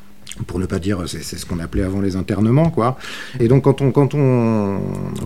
pour 0.48 0.60
ne 0.60 0.66
pas 0.66 0.80
dire, 0.80 1.04
c'est 1.08 1.22
ce 1.24 1.46
qu'on 1.46 1.60
appelait 1.60 1.84
avant 1.84 2.00
les 2.00 2.16
internements, 2.16 2.70
quoi. 2.70 2.98
Et 3.40 3.48
donc, 3.48 3.64
quand 3.64 4.14
on, 4.14 4.80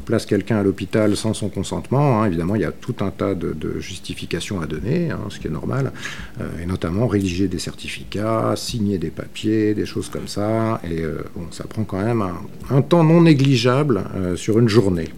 place 0.06 0.26
quelqu'un 0.26 0.58
à 0.58 0.64
l'hôpital 0.64 1.16
sans 1.16 1.34
son 1.34 1.50
consentement, 1.50 2.22
hein, 2.22 2.26
évidemment, 2.26 2.56
il 2.56 2.62
y 2.62 2.66
a 2.66 2.72
tout 2.72 2.96
un 3.02 3.12
tas 3.12 3.36
de, 3.36 3.80
justifications 3.80 4.62
à 4.62 4.66
donner, 4.66 5.12
hein, 5.12 5.20
ce 5.30 5.40
qui 5.40 5.48
est 5.48 5.52
normal, 5.52 5.92
euh, 6.42 6.48
et 6.62 6.66
notamment 6.66 7.08
rédiger 7.08 7.48
des 7.48 7.60
certificats, 7.60 8.54
signer 8.56 8.98
des 8.98 9.10
papiers, 9.10 9.74
des 9.74 9.86
choses 9.86 10.10
comme 10.10 10.28
ça. 10.28 10.82
Et 10.84 11.02
euh, 11.02 11.24
bon, 11.36 11.52
ça 11.52 11.66
prend 11.66 11.84
quand 11.84 12.04
même 12.04 12.24
un, 12.70 12.82
temps 12.82 13.04
non 13.04 13.22
négligeable 13.22 14.04
euh, 14.16 14.36
sur 14.36 14.60
une 14.60 14.70
journée. 14.70 15.10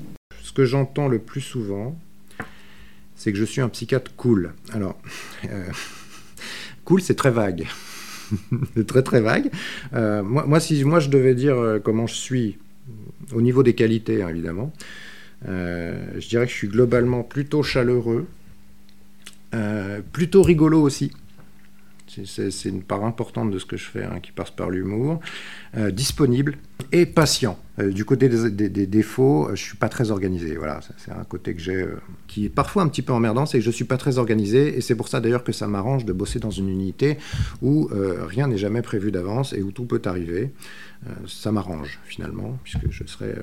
Ce 0.44 0.51
que 0.51 0.65
j'entends 0.65 1.08
le 1.08 1.20
plus 1.20 1.41
souvent, 1.41 1.98
c'est 3.15 3.32
que 3.32 3.38
je 3.38 3.46
suis 3.46 3.62
un 3.62 3.70
psychiatre 3.70 4.12
cool. 4.15 4.53
Alors, 4.74 4.98
cool, 6.86 7.01
c'est 7.01 7.15
très 7.15 7.32
vague. 7.32 7.67
c'est 8.75 8.88
très 8.88 9.03
très 9.03 9.22
vague. 9.22 9.50
Euh, 9.93 10.24
moi, 10.24 10.60
si 10.60 10.84
moi 10.84 11.00
je 11.00 11.10
devais 11.10 11.36
dire 11.36 11.57
euh, 11.57 11.79
comment 11.79 12.07
je 12.07 12.15
suis, 12.15 12.57
au 13.34 13.41
niveau 13.41 13.63
des 13.63 13.74
qualités 13.74 14.22
hein, 14.22 14.29
évidemment, 14.29 14.74
euh, 15.48 16.07
je 16.17 16.27
dirais 16.27 16.46
que 16.46 16.51
je 16.51 16.57
suis 16.57 16.67
globalement 16.67 17.24
plutôt 17.24 17.63
chaleureux, 17.63 18.27
plutôt 20.12 20.43
rigolo 20.43 20.81
aussi. 20.81 21.12
C'est 22.25 22.69
une 22.69 22.83
part 22.83 23.03
importante 23.03 23.51
de 23.51 23.59
ce 23.59 23.65
que 23.65 23.77
je 23.77 23.86
fais 23.86 24.03
hein, 24.03 24.19
qui 24.21 24.31
passe 24.31 24.51
par 24.51 24.69
l'humour. 24.69 25.19
Euh, 25.75 25.91
disponible 25.91 26.58
et 26.91 27.06
patient. 27.06 27.60
Euh, 27.80 27.91
du 27.91 28.06
côté 28.06 28.30
des, 28.30 28.88
défauts, 28.88 29.49
euh, 29.49 29.56
je 29.56 29.62
suis 29.62 29.77
pas 29.77 29.89
très 29.89 30.12
organisé. 30.12 30.56
Voilà, 30.56 30.80
c'est 30.97 31.12
un 31.12 31.23
côté 31.23 31.53
que 31.53 31.62
j'ai 31.62 31.86
qui 32.25 32.45
est 32.45 32.49
parfois 32.49 32.84
un 32.84 32.88
petit 32.88 33.01
peu 33.01 33.13
emmerdant, 33.13 33.45
c'est 33.45 33.60
que 33.60 33.63
je 33.63 33.71
suis 33.71 33.86
pas 33.86 33.97
très 33.97 34.17
organisé 34.17 34.77
et 34.77 34.82
c'est 34.82 34.95
pour 34.95 35.08
ça 35.08 35.19
d'ailleurs 35.19 35.43
que 35.43 35.51
ça 35.51 35.67
m'arrange 35.67 36.06
de 36.06 36.13
bosser 36.13 36.39
dans 36.39 36.49
une 36.49 36.69
unité 36.69 37.17
où 37.62 37.89
rien 37.91 38.47
n'est 38.47 38.58
jamais 38.58 38.82
prévu 38.82 39.12
d'avance 39.12 39.53
et 39.53 39.62
où 39.62 39.71
tout 39.71 39.86
peut 39.86 40.01
arriver. 40.06 40.51
ça 41.27 41.51
m'arrange 41.51 41.99
finalement 42.06 42.58
puisque 42.63 42.89
je 42.89 43.03
serais 43.06 43.36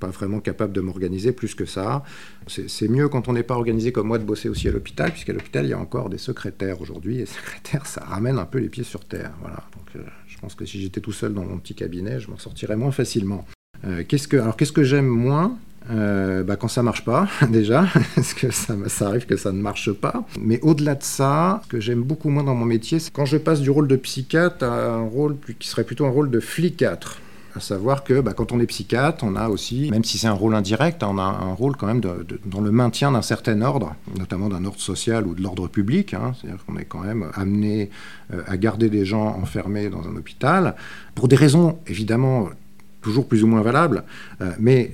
pas 0.00 0.08
vraiment 0.08 0.40
capable 0.40 0.72
de 0.72 0.80
m'organiser 0.80 1.32
plus 1.32 1.54
que 1.54 1.66
ça. 1.66 2.02
C'est 2.48 2.88
mieux 2.88 3.08
quand 3.08 3.28
on 3.28 3.34
n'est 3.34 3.44
pas 3.44 3.54
organisé 3.54 3.92
comme 3.92 4.08
moi 4.08 4.18
de 4.18 4.24
bosser 4.24 4.48
aussi 4.48 4.66
à 4.66 4.72
l'hôpital, 4.72 5.12
puisqu'à 5.12 5.32
l'hôpital, 5.32 5.66
il 5.66 5.70
y 5.70 5.74
a 5.74 5.78
encore 5.78 6.08
des 6.08 6.18
secrétaires 6.18 6.80
aujourd'hui, 6.80 7.20
et 7.20 7.26
secrétaires, 7.38 7.86
ça 7.86 8.02
ramène 8.04 8.38
un 8.38 8.46
peu 8.46 8.58
les 8.58 8.68
pieds 8.68 8.84
sur 8.84 9.04
terre. 9.04 9.30
Voilà. 9.40 9.62
Donc, 9.76 9.86
euh, 9.96 10.08
je 10.26 10.38
pense 10.38 10.54
que 10.54 10.64
si 10.64 10.80
j'étais 10.80 11.00
tout 11.00 11.12
seul 11.12 11.34
dans 11.34 11.44
mon 11.44 11.58
petit 11.58 11.74
cabinet, 11.74 12.18
je 12.18 12.30
m'en 12.30 12.38
sortirais 12.38 12.76
moins 12.76 12.90
facilement. 12.90 13.46
Euh, 13.84 14.02
alors, 14.32 14.56
qu'est-ce 14.56 14.72
que 14.72 14.82
j'aime 14.82 15.06
moins? 15.06 15.56
Euh, 15.90 16.42
bah, 16.42 16.56
quand 16.56 16.68
ça 16.68 16.82
marche 16.82 17.04
pas, 17.04 17.28
déjà, 17.48 17.86
parce 18.14 18.34
que 18.34 18.50
ça, 18.50 18.74
ça, 18.86 19.08
arrive 19.08 19.26
que 19.26 19.36
ça 19.36 19.52
ne 19.52 19.60
marche 19.60 19.92
pas. 19.92 20.24
Mais 20.38 20.60
au-delà 20.62 20.94
de 20.94 21.02
ça, 21.02 21.60
ce 21.64 21.68
que 21.68 21.80
j'aime 21.80 22.02
beaucoup 22.02 22.28
moins 22.30 22.44
dans 22.44 22.54
mon 22.54 22.66
métier, 22.66 22.98
c'est 22.98 23.12
quand 23.12 23.24
je 23.24 23.36
passe 23.36 23.60
du 23.60 23.70
rôle 23.70 23.88
de 23.88 23.96
psychiatre 23.96 24.64
à 24.64 24.94
un 24.94 25.02
rôle 25.02 25.36
qui 25.58 25.68
serait 25.68 25.84
plutôt 25.84 26.06
un 26.06 26.10
rôle 26.10 26.30
de 26.30 26.40
flicâtre. 26.40 27.18
À 27.56 27.60
savoir 27.60 28.04
que 28.04 28.20
bah, 28.20 28.32
quand 28.32 28.52
on 28.52 28.60
est 28.60 28.66
psychiatre, 28.66 29.24
on 29.24 29.34
a 29.34 29.48
aussi, 29.48 29.90
même 29.90 30.04
si 30.04 30.18
c'est 30.18 30.28
un 30.28 30.32
rôle 30.32 30.54
indirect, 30.54 31.02
on 31.02 31.18
a 31.18 31.22
un 31.22 31.52
rôle 31.52 31.76
quand 31.76 31.86
même 31.86 32.00
dans 32.00 32.60
le 32.60 32.70
maintien 32.70 33.12
d'un 33.12 33.22
certain 33.22 33.60
ordre, 33.62 33.94
notamment 34.16 34.48
d'un 34.48 34.64
ordre 34.64 34.80
social 34.80 35.26
ou 35.26 35.34
de 35.34 35.42
l'ordre 35.42 35.66
public. 35.66 36.14
Hein. 36.14 36.32
C'est-à-dire 36.40 36.64
qu'on 36.64 36.76
est 36.76 36.84
quand 36.84 37.00
même 37.00 37.26
amené 37.34 37.90
euh, 38.32 38.42
à 38.46 38.56
garder 38.56 38.88
des 38.88 39.04
gens 39.04 39.26
enfermés 39.26 39.90
dans 39.90 40.06
un 40.08 40.16
hôpital, 40.16 40.76
pour 41.14 41.28
des 41.28 41.36
raisons 41.36 41.78
évidemment 41.86 42.48
toujours 43.02 43.26
plus 43.26 43.42
ou 43.42 43.46
moins 43.46 43.62
valables, 43.62 44.04
euh, 44.40 44.52
mais 44.58 44.92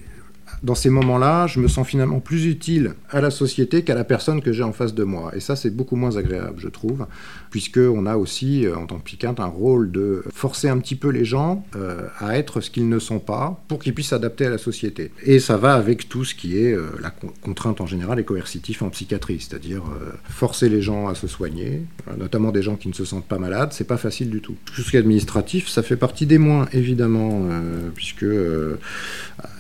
dans 0.63 0.75
ces 0.75 0.91
moments-là, 0.91 1.47
je 1.47 1.61
me 1.61 1.69
sens 1.69 1.87
finalement 1.87 2.21
plus 2.21 2.47
utile 2.47 2.95
à 3.11 3.21
la 3.21 3.31
société 3.31 3.83
qu'à 3.83 3.95
la 3.95 4.05
personne 4.05 4.41
que 4.41 4.53
j'ai 4.53 4.63
en 4.63 4.73
face 4.73 4.95
de 4.95 5.05
moi. 5.05 5.33
Et 5.35 5.41
ça, 5.41 5.57
c'est 5.57 5.71
beaucoup 5.71 5.97
moins 5.97 6.17
agréable, 6.17 6.57
je 6.59 6.69
trouve, 6.69 7.07
puisqu'on 7.51 8.07
a 8.07 8.17
aussi, 8.17 8.67
euh, 8.67 8.77
en 8.77 8.87
tant 8.87 8.99
que 8.99 9.05
piquante, 9.05 9.41
un 9.41 9.47
rôle 9.47 9.91
de 9.91 10.25
forcer 10.33 10.69
un 10.69 10.79
petit 10.79 10.97
peu 10.97 11.09
les 11.09 11.25
gens 11.25 11.65
euh, 11.77 12.07
à 12.19 12.39
être 12.39 12.61
ce 12.61 12.71
qu'ils 12.71 12.89
ne 12.89 12.99
sont 12.99 13.19
pas 13.19 13.63
pour 13.69 13.79
qu'ils 13.79 13.95
puissent 13.95 14.09
s'adapter 14.09 14.47
à 14.47 14.51
la 14.51 14.59
société. 14.59 15.13
Et 15.25 15.39
ça 15.39 15.57
va 15.57 15.75
avec 15.75 16.09
tout 16.09 16.25
ce 16.25 16.35
qui 16.35 16.59
est 16.59 16.73
euh, 16.73 16.87
la 17.03 17.11
contrainte 17.11 17.81
en 17.81 17.87
général 17.87 18.19
et 18.19 18.25
coercitif 18.25 18.83
en 18.83 18.91
psychiatrie, 18.91 19.41
c'est-à-dire 19.41 19.83
forcer 20.29 20.69
les 20.69 20.83
gens 20.83 21.09
à 21.09 21.15
se 21.15 21.27
soigner, 21.27 21.83
notamment 22.19 22.53
des 22.53 22.63
gens 22.63 22.77
qui 22.77 22.89
ne 22.89 22.95
se 22.95 23.05
sentent 23.05 23.27
pas 23.27 23.39
malades, 23.39 23.73
c'est 23.73 23.85
pas 23.87 23.97
facile 23.97 24.31
du 24.31 24.41
tout. 24.41 24.57
Tout 24.65 24.83
ce 24.83 24.91
qui 24.91 24.97
est 24.97 25.01
administratif, 25.01 25.69
ça 25.69 25.83
fait 25.83 25.97
partie 25.97 26.27
des 26.27 26.39
moins, 26.39 26.67
évidemment, 26.73 27.49
puisque 27.95 28.27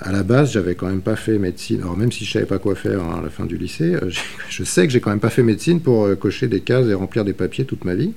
à 0.01 0.13
la 0.13 0.23
base, 0.23 0.53
j'avais 0.53 0.75
quand 0.75 0.86
même 0.89 1.03
pas 1.03 1.17
fait 1.17 1.39
médecine. 1.39 1.81
Alors 1.81 1.97
même 1.97 2.13
si 2.13 2.25
je 2.25 2.33
savais 2.33 2.47
pas 2.47 2.59
quoi 2.59 2.75
faire 2.75 3.03
à 3.05 3.21
la 3.23 3.31
fin 3.31 3.47
du 3.47 3.57
lycée, 3.57 3.95
euh, 3.95 4.11
je 4.49 4.65
sais 4.65 4.87
que 4.87 4.93
j'ai 4.93 5.01
quand 5.01 5.11
même 5.11 5.21
pas 5.21 5.31
fait 5.31 5.43
médecine 5.43 5.81
pour 5.81 6.05
euh, 6.05 6.17
cocher 6.17 6.49
des 6.49 6.61
cases 6.61 6.87
et 6.87 6.95
remplir 6.95 7.25
des 7.25 7.33
papiers 7.33 7.65
toute 7.65 7.85
ma 7.85 7.95
vie. 7.95 8.13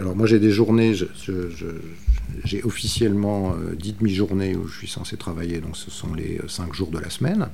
Alors 0.00 0.16
moi 0.16 0.26
j'ai 0.26 0.38
des 0.38 0.50
journées, 0.50 0.94
j'ai 2.44 2.62
officiellement 2.64 3.54
10 3.78 3.90
euh, 3.90 3.92
demi-journées 3.98 4.56
où 4.56 4.66
je 4.66 4.78
suis 4.78 4.88
censé 4.88 5.16
travailler, 5.16 5.58
donc 5.58 5.76
ce 5.76 5.90
sont 5.90 6.14
les 6.14 6.40
5 6.48 6.74
jours 6.74 6.90
de 6.90 6.98
la 6.98 7.10
semaine. 7.10 7.48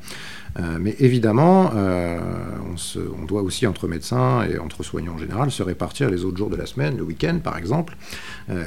Mais 0.81 0.97
évidemment, 0.99 1.71
on, 1.75 2.75
on, 3.21 3.25
doit 3.25 3.43
aussi 3.43 3.67
entre 3.67 3.87
médecins 3.87 4.43
et 4.45 4.59
entre 4.59 4.83
soignants 4.83 5.15
en 5.15 5.19
général 5.19 5.51
se 5.51 5.63
répartir 5.63 6.11
les 6.11 6.25
autres 6.25 6.37
jours 6.37 6.51
de 6.51 6.57
la 6.57 6.67
semaine, 6.67 6.97
le 6.97 7.03
week-end 7.03 7.39
par 7.43 7.57
exemple, 7.57 7.97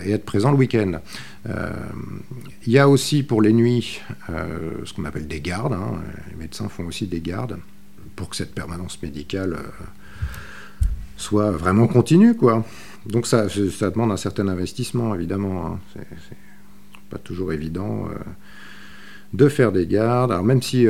et 0.06 0.12
être 0.12 0.26
présent 0.26 0.52
le 0.52 0.58
week-end. 0.58 1.00
Il 2.68 2.74
y 2.74 2.78
a 2.78 2.88
aussi 2.88 3.24
pour 3.24 3.42
les 3.42 3.54
nuits 3.54 4.02
euh, 4.30 4.86
ce 4.86 4.94
qu'on 4.94 5.06
appelle 5.06 5.28
des 5.28 5.42
gardes. 5.42 5.74
Hein. 5.74 6.00
Les 6.30 6.36
médecins 6.36 6.70
font 6.70 6.86
aussi 6.86 7.08
des 7.08 7.22
gardes 7.22 7.58
pour 8.16 8.30
que 8.30 8.36
cette 8.36 8.54
permanence 8.54 9.02
médicale 9.02 9.54
euh, 9.54 10.84
soit 11.18 11.50
vraiment 11.50 11.88
continue. 11.88 12.36
Quoi. 12.36 12.64
Donc 13.08 13.26
ça, 13.26 13.48
demande 13.48 14.12
un 14.12 14.18
certain 14.18 14.48
investissement, 14.48 15.16
évidemment. 15.16 15.66
Hein. 15.66 15.80
C'est 15.94 16.38
pas 17.10 17.18
toujours 17.18 17.52
évident 17.52 18.08
euh, 18.10 18.20
de 19.34 19.48
faire 19.48 19.72
des 19.72 19.88
gardes. 19.88 20.32
Alors 20.32 20.44
même 20.44 20.62
si 20.62 20.88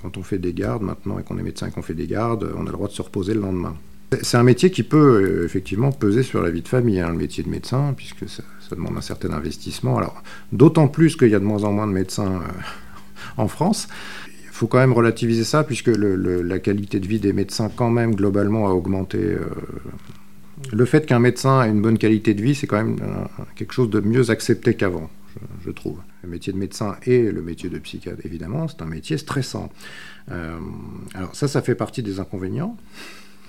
quand 0.00 0.16
on 0.16 0.22
fait 0.22 0.38
des 0.38 0.52
gardes 0.52 0.82
maintenant 0.82 1.18
et 1.18 1.22
qu'on 1.22 1.38
est 1.38 1.42
médecin 1.42 1.68
et 1.68 1.70
qu'on 1.70 1.82
fait 1.82 1.94
des 1.94 2.06
gardes, 2.06 2.48
on 2.56 2.62
a 2.62 2.66
le 2.66 2.72
droit 2.72 2.88
de 2.88 2.92
se 2.92 3.02
reposer 3.02 3.34
le 3.34 3.40
lendemain. 3.40 3.74
C'est 4.20 4.36
un 4.36 4.42
métier 4.42 4.70
qui 4.70 4.82
peut 4.82 5.42
effectivement 5.44 5.90
peser 5.90 6.22
sur 6.22 6.42
la 6.42 6.50
vie 6.50 6.60
de 6.60 6.68
famille, 6.68 7.00
hein, 7.00 7.08
le 7.08 7.16
métier 7.16 7.42
de 7.42 7.48
médecin, 7.48 7.94
puisque 7.96 8.28
ça, 8.28 8.42
demande 8.70 8.96
un 8.96 9.02
certain 9.02 9.30
investissement. 9.32 9.96
Alors, 9.98 10.22
d'autant 10.52 10.88
plus 10.88 11.16
qu'il 11.16 11.28
y 11.28 11.34
a 11.34 11.38
de 11.38 11.44
moins 11.44 11.64
en 11.64 11.72
moins 11.72 11.86
de 11.86 11.92
médecins 11.92 12.42
en 13.36 13.48
France. 13.48 13.88
Il 14.44 14.50
faut 14.50 14.66
quand 14.66 14.78
même 14.78 14.92
relativiser 14.92 15.44
ça, 15.44 15.64
puisque 15.64 15.88
la 15.88 16.58
qualité 16.58 17.00
de 17.00 17.06
vie 17.06 17.20
des 17.20 17.32
médecins, 17.32 17.70
quand 17.74 17.90
même, 17.90 18.14
globalement, 18.14 18.68
a 18.68 18.70
augmenté. 18.70 19.36
le 20.72 20.84
fait 20.84 21.06
qu'un 21.06 21.18
médecin 21.18 21.64
ait 21.64 21.70
une 21.70 21.82
bonne 21.82 21.98
qualité 21.98 22.34
de 22.34 22.42
vie, 22.42 22.54
c'est 22.54 22.66
quand 22.66 22.76
même 22.76 22.96
quelque 23.56 23.72
chose 23.72 23.90
de 23.90 24.00
mieux 24.00 24.30
accepté 24.30 24.74
qu'avant 24.74 25.10
je, 25.64 25.70
trouve. 25.70 25.98
Le 26.22 26.28
métier 26.28 26.52
de 26.52 26.58
médecin 26.58 26.96
et 27.04 27.30
le 27.30 27.42
métier 27.42 27.68
de 27.68 27.78
psychiatre, 27.78 28.24
évidemment, 28.24 28.68
c'est 28.68 28.82
un 28.82 28.86
métier 28.86 29.18
stressant. 29.18 29.70
Euh, 30.30 30.58
alors 31.14 31.34
ça, 31.34 31.48
ça 31.48 31.62
fait 31.62 31.74
partie 31.74 32.02
des 32.02 32.20
inconvénients 32.20 32.76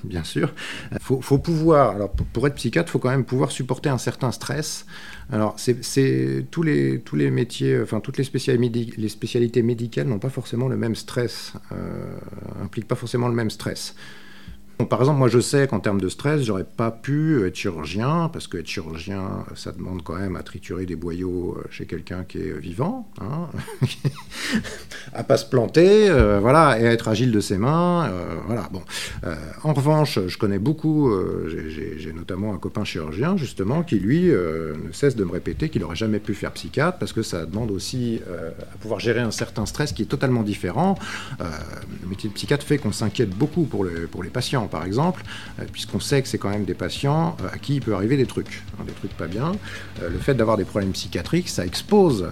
bien 0.03 0.23
sûr. 0.23 0.53
Il 0.91 0.99
faut, 0.99 1.37
pouvoir, 1.37 1.91
alors 1.95 2.11
pour, 2.11 2.45
être 2.47 2.55
psychiatre, 2.55 2.89
il 2.89 2.91
faut 2.91 2.99
quand 2.99 3.09
même 3.09 3.25
pouvoir 3.25 3.51
supporter 3.51 3.89
un 3.89 3.97
certain 3.97 4.31
stress. 4.31 4.85
Alors, 5.31 5.55
c'est 5.57 6.45
tous 6.51 6.63
les, 6.63 6.99
tous 6.99 7.15
les 7.15 7.31
métiers, 7.31 7.79
enfin, 7.81 7.99
toutes 7.99 8.17
les 8.17 8.23
spécialités, 8.23 8.93
les 8.97 9.09
spécialités 9.09 9.63
médicales 9.63 10.07
n'ont 10.07 10.19
pas 10.19 10.29
forcément 10.29 10.67
le 10.67 10.77
même 10.77 10.95
stress, 10.95 11.53
euh, 11.71 12.17
impliquent 12.61 12.87
pas 12.87 12.95
forcément 12.95 13.27
le 13.27 13.35
même 13.35 13.49
stress 13.49 13.95
par 14.85 14.99
exemple, 14.99 15.19
moi 15.19 15.27
je 15.27 15.39
sais 15.39 15.67
qu'en 15.67 15.79
termes 15.79 16.01
de 16.01 16.09
stress, 16.09 16.41
j'aurais 16.43 16.63
pas 16.63 16.91
pu 16.91 17.45
être 17.45 17.55
chirurgien, 17.55 18.29
parce 18.31 18.47
que 18.47 18.57
être 18.57 18.67
chirurgien, 18.67 19.45
ça 19.55 19.71
demande 19.71 20.03
quand 20.03 20.15
même 20.15 20.35
à 20.35 20.43
triturer 20.43 20.85
des 20.85 20.95
boyaux 20.95 21.57
euh, 21.57 21.63
chez 21.69 21.85
quelqu'un 21.85 22.23
qui 22.23 22.39
est 22.39 22.57
vivant, 22.57 23.07
hein, 23.21 23.49
à 25.13 25.23
pas 25.23 25.37
se 25.37 25.45
planter, 25.45 26.09
euh, 26.09 26.39
voilà, 26.39 26.79
et 26.79 26.87
à 26.87 26.91
être 26.91 27.07
agile 27.07 27.31
de 27.31 27.39
ses 27.39 27.57
mains, 27.57 28.07
euh, 28.07 28.35
voilà. 28.47 28.69
Bon, 28.71 28.81
en 29.63 29.73
revanche, 29.73 30.19
je 30.27 30.37
connais 30.37 30.59
beaucoup, 30.59 31.11
j'ai 31.49 32.13
notamment 32.13 32.53
un 32.53 32.57
copain 32.57 32.83
chirurgien 32.83 33.37
justement 33.37 33.83
qui 33.83 33.99
lui 33.99 34.23
ne 34.23 34.91
cesse 34.91 35.15
de 35.15 35.23
me 35.23 35.31
répéter 35.31 35.69
qu'il 35.69 35.81
n'aurait 35.81 35.95
jamais 35.95 36.19
pu 36.19 36.33
faire 36.33 36.51
psychiatre 36.51 36.97
parce 36.97 37.13
que 37.13 37.21
ça 37.21 37.45
demande 37.45 37.71
aussi 37.71 38.21
à 38.27 38.77
pouvoir 38.77 38.99
gérer 38.99 39.19
un 39.19 39.31
certain 39.31 39.65
stress 39.65 39.91
qui 39.91 40.03
est 40.03 40.07
totalement 40.07 40.43
différent. 40.43 40.97
le 41.39 42.09
métier 42.09 42.29
de 42.29 42.33
psychiatre 42.33 42.65
fait 42.65 42.77
qu'on 42.77 42.91
s'inquiète 42.91 43.29
beaucoup 43.29 43.63
pour 43.63 43.85
les, 43.85 44.07
pour 44.07 44.23
les 44.23 44.29
patients 44.29 44.67
par 44.73 44.85
exemple, 44.85 45.21
euh, 45.59 45.65
puisqu'on 45.71 45.99
sait 45.99 46.21
que 46.23 46.27
c'est 46.27 46.39
quand 46.39 46.49
même 46.49 46.65
des 46.65 46.73
patients 46.73 47.37
euh, 47.43 47.49
à 47.53 47.59
qui 47.59 47.75
il 47.75 47.81
peut 47.81 47.93
arriver 47.93 48.17
des 48.17 48.25
trucs, 48.25 48.63
hein, 48.79 48.83
des 48.87 48.93
trucs 48.93 49.15
pas 49.15 49.27
bien. 49.27 49.51
Euh, 50.01 50.09
le 50.09 50.17
fait 50.17 50.33
d'avoir 50.33 50.57
des 50.57 50.65
problèmes 50.65 50.93
psychiatriques, 50.93 51.47
ça 51.47 51.63
expose 51.63 52.27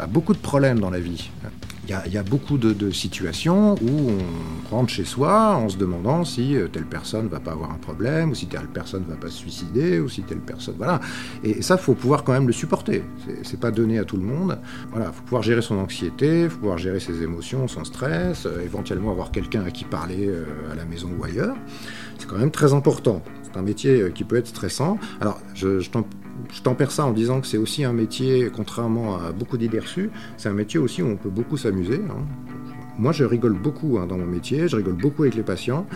à 0.00 0.06
beaucoup 0.06 0.32
de 0.32 0.38
problèmes 0.38 0.80
dans 0.80 0.90
la 0.90 1.00
vie. 1.00 1.30
Il 1.88 2.12
y, 2.12 2.18
a 2.18 2.22
beaucoup 2.22 2.58
de, 2.58 2.90
situations 2.90 3.74
où 3.76 4.10
on 4.10 4.70
rentre 4.70 4.90
chez 4.90 5.04
soi 5.04 5.56
en 5.56 5.70
se 5.70 5.78
demandant 5.78 6.22
si 6.22 6.54
telle 6.70 6.84
personne 6.84 7.28
va 7.28 7.40
pas 7.40 7.52
avoir 7.52 7.70
un 7.70 7.78
problème, 7.78 8.30
ou 8.30 8.34
si 8.34 8.46
telle 8.46 8.66
personne 8.66 9.04
va 9.08 9.16
pas 9.16 9.28
se 9.28 9.38
suicider, 9.38 9.98
ou 9.98 10.08
si 10.08 10.22
telle 10.22 10.40
personne. 10.40 10.74
Voilà. 10.76 11.00
Et 11.42 11.62
ça, 11.62 11.78
faut 11.78 11.94
pouvoir 11.94 12.24
quand 12.24 12.32
même 12.32 12.46
le 12.46 12.52
supporter. 12.52 13.02
C'est 13.42 13.58
pas 13.58 13.70
donné 13.70 13.98
à 13.98 14.04
tout 14.04 14.18
le 14.18 14.22
monde. 14.22 14.58
Voilà, 14.90 15.12
faut 15.12 15.22
pouvoir 15.22 15.42
gérer 15.42 15.62
son 15.62 15.78
anxiété, 15.78 16.48
faut 16.50 16.58
pouvoir 16.58 16.78
gérer 16.78 17.00
ses 17.00 17.22
émotions, 17.22 17.66
son 17.68 17.84
stress, 17.84 18.46
éventuellement 18.62 19.10
avoir 19.10 19.30
quelqu'un 19.30 19.64
à 19.64 19.70
qui 19.70 19.84
parler 19.84 20.30
à 20.70 20.74
la 20.74 20.84
maison 20.84 21.08
ou 21.18 21.24
ailleurs. 21.24 21.56
C'est 22.18 22.26
quand 22.26 22.38
même 22.38 22.50
très 22.50 22.74
important. 22.74 23.22
C'est 23.44 23.58
un 23.58 23.62
métier 23.62 24.02
euh, 24.02 24.10
qui 24.10 24.24
peut 24.24 24.36
être 24.36 24.48
stressant. 24.48 24.98
Alors, 25.20 25.40
je, 25.54 25.80
je 25.80 25.90
tempère 26.62 26.90
ça 26.90 27.04
en 27.04 27.12
disant 27.12 27.40
que 27.40 27.46
c'est 27.46 27.58
aussi 27.58 27.84
un 27.84 27.92
métier, 27.92 28.50
contrairement 28.54 29.16
à 29.16 29.32
beaucoup 29.32 29.58
d'idées 29.58 29.80
reçues, 29.80 30.10
c'est 30.36 30.48
un 30.48 30.54
métier 30.54 30.78
aussi 30.78 31.02
où 31.02 31.06
on 31.06 31.16
peut 31.16 31.30
beaucoup 31.30 31.56
s'amuser. 31.56 32.00
Hein. 32.10 32.24
Moi, 32.98 33.12
je 33.12 33.24
rigole 33.24 33.54
beaucoup 33.54 33.98
hein, 33.98 34.06
dans 34.06 34.18
mon 34.18 34.26
métier, 34.26 34.66
je 34.66 34.76
rigole 34.76 34.96
beaucoup 34.96 35.22
avec 35.22 35.36
les 35.36 35.44
patients. 35.44 35.86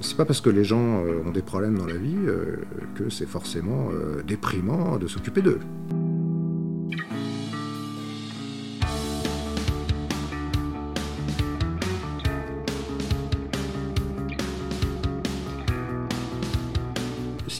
C'est 0.00 0.16
pas 0.16 0.24
parce 0.24 0.40
que 0.40 0.50
les 0.50 0.64
gens 0.64 1.04
euh, 1.04 1.22
ont 1.26 1.32
des 1.32 1.42
problèmes 1.42 1.76
dans 1.76 1.86
la 1.86 1.96
vie 1.96 2.14
euh, 2.26 2.56
que 2.94 3.10
c'est 3.10 3.26
forcément 3.26 3.88
déprimant 4.26 4.96
de 4.98 5.06
s'occuper 5.06 5.42
d'eux. 5.42 5.58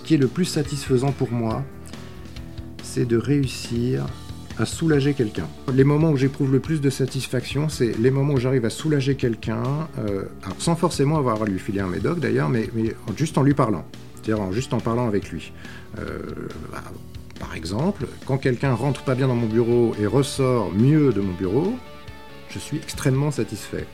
qui 0.06 0.14
est 0.14 0.18
le 0.18 0.28
plus 0.28 0.44
satisfaisant 0.44 1.10
pour 1.10 1.32
moi, 1.32 1.64
c'est 2.96 3.04
de 3.04 3.18
réussir 3.18 4.06
à 4.58 4.64
soulager 4.64 5.12
quelqu'un. 5.12 5.46
Les 5.70 5.84
moments 5.84 6.12
où 6.12 6.16
j'éprouve 6.16 6.50
le 6.50 6.60
plus 6.60 6.80
de 6.80 6.88
satisfaction, 6.88 7.68
c'est 7.68 7.92
les 7.98 8.10
moments 8.10 8.32
où 8.32 8.38
j'arrive 8.38 8.64
à 8.64 8.70
soulager 8.70 9.16
quelqu'un, 9.16 9.86
euh, 9.98 10.22
sans 10.58 10.76
forcément 10.76 11.18
avoir 11.18 11.42
à 11.42 11.44
lui 11.44 11.58
filer 11.58 11.80
un 11.80 11.88
médoc 11.88 12.20
d'ailleurs, 12.20 12.48
mais, 12.48 12.70
juste 13.14 13.36
en 13.36 13.42
lui 13.42 13.52
parlant, 13.52 13.84
c'est-à-dire 14.14 14.50
juste 14.50 14.72
en 14.72 14.80
parlant 14.80 15.06
avec 15.06 15.28
lui. 15.30 15.52
Euh, 15.98 16.20
bah, 16.72 16.84
par 17.38 17.54
exemple, 17.54 18.06
quand 18.24 18.38
quelqu'un 18.38 18.72
rentre 18.72 19.02
pas 19.02 19.14
bien 19.14 19.28
dans 19.28 19.36
mon 19.36 19.46
bureau 19.46 19.94
et 20.00 20.06
ressort 20.06 20.72
mieux 20.72 21.12
de 21.12 21.20
mon 21.20 21.34
bureau, 21.34 21.74
je 22.48 22.58
suis 22.58 22.78
extrêmement 22.78 23.30
satisfait. 23.30 23.86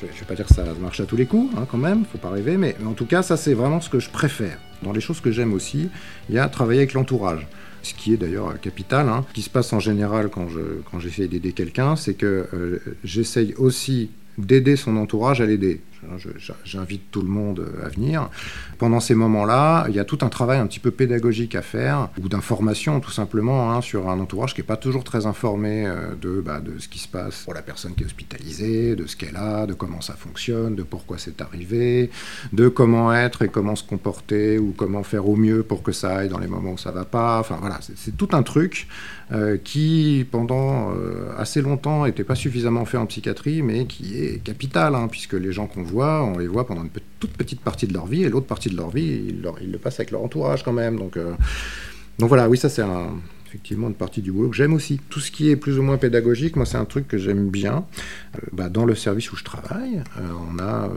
je 0.00 0.06
ne 0.06 0.10
vais 0.12 0.26
pas 0.28 0.36
dire 0.36 0.46
que 0.46 0.54
ça 0.54 0.62
marche 0.80 1.00
à 1.00 1.06
tous 1.06 1.16
les 1.16 1.26
coups, 1.26 1.52
hein, 1.58 1.66
quand 1.68 1.78
même, 1.78 2.04
faut 2.04 2.18
pas 2.18 2.30
rêver, 2.30 2.56
mais 2.56 2.76
en 2.86 2.92
tout 2.92 3.06
cas, 3.06 3.24
ça 3.24 3.36
c'est 3.36 3.54
vraiment 3.54 3.80
ce 3.80 3.90
que 3.90 3.98
je 3.98 4.10
préfère. 4.10 4.58
Dans 4.84 4.92
les 4.92 5.00
choses 5.00 5.20
que 5.20 5.32
j'aime 5.32 5.54
aussi, 5.54 5.90
il 6.28 6.36
y 6.36 6.38
a 6.38 6.46
travailler 6.48 6.78
avec 6.82 6.92
l'entourage. 6.92 7.48
Ce 7.84 7.94
qui 7.94 8.14
est 8.14 8.16
d'ailleurs 8.16 8.58
capital. 8.60 9.08
Hein. 9.08 9.24
Ce 9.28 9.34
qui 9.34 9.42
se 9.42 9.50
passe 9.50 9.72
en 9.72 9.78
général 9.78 10.30
quand 10.30 10.48
j'essaie 10.98 11.22
quand 11.22 11.28
d'aider 11.28 11.52
quelqu'un, 11.52 11.96
c'est 11.96 12.14
que 12.14 12.48
euh, 12.54 12.78
j'essaye 13.04 13.54
aussi 13.54 14.10
d'aider 14.38 14.76
son 14.76 14.96
entourage 14.96 15.40
à 15.40 15.46
l'aider. 15.46 15.80
J'invite 16.64 17.10
tout 17.10 17.22
le 17.22 17.28
monde 17.28 17.66
à 17.84 17.88
venir. 17.88 18.30
Pendant 18.78 19.00
ces 19.00 19.14
moments-là, 19.14 19.86
il 19.88 19.94
y 19.94 19.98
a 19.98 20.04
tout 20.04 20.18
un 20.22 20.28
travail 20.28 20.58
un 20.58 20.66
petit 20.66 20.80
peu 20.80 20.90
pédagogique 20.90 21.54
à 21.54 21.62
faire, 21.62 22.08
ou 22.22 22.28
d'information 22.28 23.00
tout 23.00 23.10
simplement, 23.10 23.72
hein, 23.72 23.80
sur 23.80 24.08
un 24.08 24.20
entourage 24.20 24.54
qui 24.54 24.60
n'est 24.60 24.66
pas 24.66 24.76
toujours 24.76 25.04
très 25.04 25.26
informé 25.26 25.86
euh, 25.86 26.14
de, 26.20 26.40
bah, 26.40 26.60
de 26.60 26.78
ce 26.78 26.88
qui 26.88 26.98
se 26.98 27.08
passe 27.08 27.42
pour 27.44 27.54
la 27.54 27.62
personne 27.62 27.94
qui 27.94 28.02
est 28.02 28.06
hospitalisée, 28.06 28.96
de 28.96 29.06
ce 29.06 29.16
qu'elle 29.16 29.36
a, 29.36 29.66
de 29.66 29.74
comment 29.74 30.00
ça 30.00 30.14
fonctionne, 30.14 30.74
de 30.74 30.82
pourquoi 30.82 31.18
c'est 31.18 31.40
arrivé, 31.40 32.10
de 32.52 32.68
comment 32.68 33.12
être 33.12 33.42
et 33.42 33.48
comment 33.48 33.76
se 33.76 33.84
comporter, 33.84 34.58
ou 34.58 34.74
comment 34.76 35.02
faire 35.02 35.28
au 35.28 35.36
mieux 35.36 35.62
pour 35.62 35.82
que 35.82 35.92
ça 35.92 36.16
aille 36.16 36.28
dans 36.28 36.38
les 36.38 36.46
moments 36.46 36.72
où 36.72 36.78
ça 36.78 36.90
va 36.90 37.04
pas. 37.04 37.38
Enfin 37.40 37.58
voilà, 37.60 37.78
c'est 37.80 38.16
tout 38.16 38.28
un 38.32 38.42
truc 38.42 38.88
euh, 39.32 39.56
qui, 39.56 40.26
pendant 40.30 40.92
euh, 40.92 41.32
assez 41.38 41.62
longtemps, 41.62 42.04
n'était 42.04 42.24
pas 42.24 42.34
suffisamment 42.34 42.84
fait 42.84 42.98
en 42.98 43.06
psychiatrie, 43.06 43.62
mais 43.62 43.86
qui 43.86 44.18
est 44.18 44.42
capital, 44.42 44.94
hein, 44.94 45.08
puisque 45.10 45.34
les 45.34 45.52
gens 45.52 45.66
qu'on 45.66 45.82
voit 45.82 45.93
on 46.02 46.38
les 46.38 46.46
voit 46.46 46.66
pendant 46.66 46.82
une 46.82 46.90
toute 47.20 47.32
petite 47.32 47.60
partie 47.60 47.86
de 47.86 47.92
leur 47.92 48.06
vie, 48.06 48.24
et 48.24 48.28
l'autre 48.28 48.46
partie 48.46 48.68
de 48.68 48.76
leur 48.76 48.90
vie, 48.90 49.24
ils, 49.28 49.42
le 49.70 49.78
passent 49.78 50.00
avec 50.00 50.10
leur 50.10 50.22
entourage 50.22 50.62
quand 50.62 50.72
même. 50.72 50.98
Donc, 50.98 51.16
euh, 51.16 51.34
donc 52.18 52.28
voilà, 52.28 52.48
oui, 52.48 52.56
ça 52.56 52.68
c'est 52.68 52.82
effectivement 53.54 53.88
une 53.88 53.94
partie 53.94 54.20
du 54.20 54.32
boulot 54.32 54.48
que 54.48 54.56
j'aime 54.56 54.74
aussi. 54.74 55.00
Tout 55.08 55.20
ce 55.20 55.30
qui 55.30 55.48
est 55.48 55.56
plus 55.56 55.78
ou 55.78 55.82
moins 55.82 55.96
pédagogique, 55.96 56.56
moi 56.56 56.66
c'est 56.66 56.76
un 56.76 56.84
truc 56.84 57.06
que 57.06 57.18
j'aime 57.18 57.50
bien. 57.50 57.84
Euh, 58.34 58.38
bah, 58.52 58.68
dans 58.68 58.84
le 58.84 58.96
service 58.96 59.30
où 59.32 59.36
je 59.36 59.44
travaille, 59.44 60.02
euh, 60.18 60.28
on 60.52 60.58
a 60.58 60.90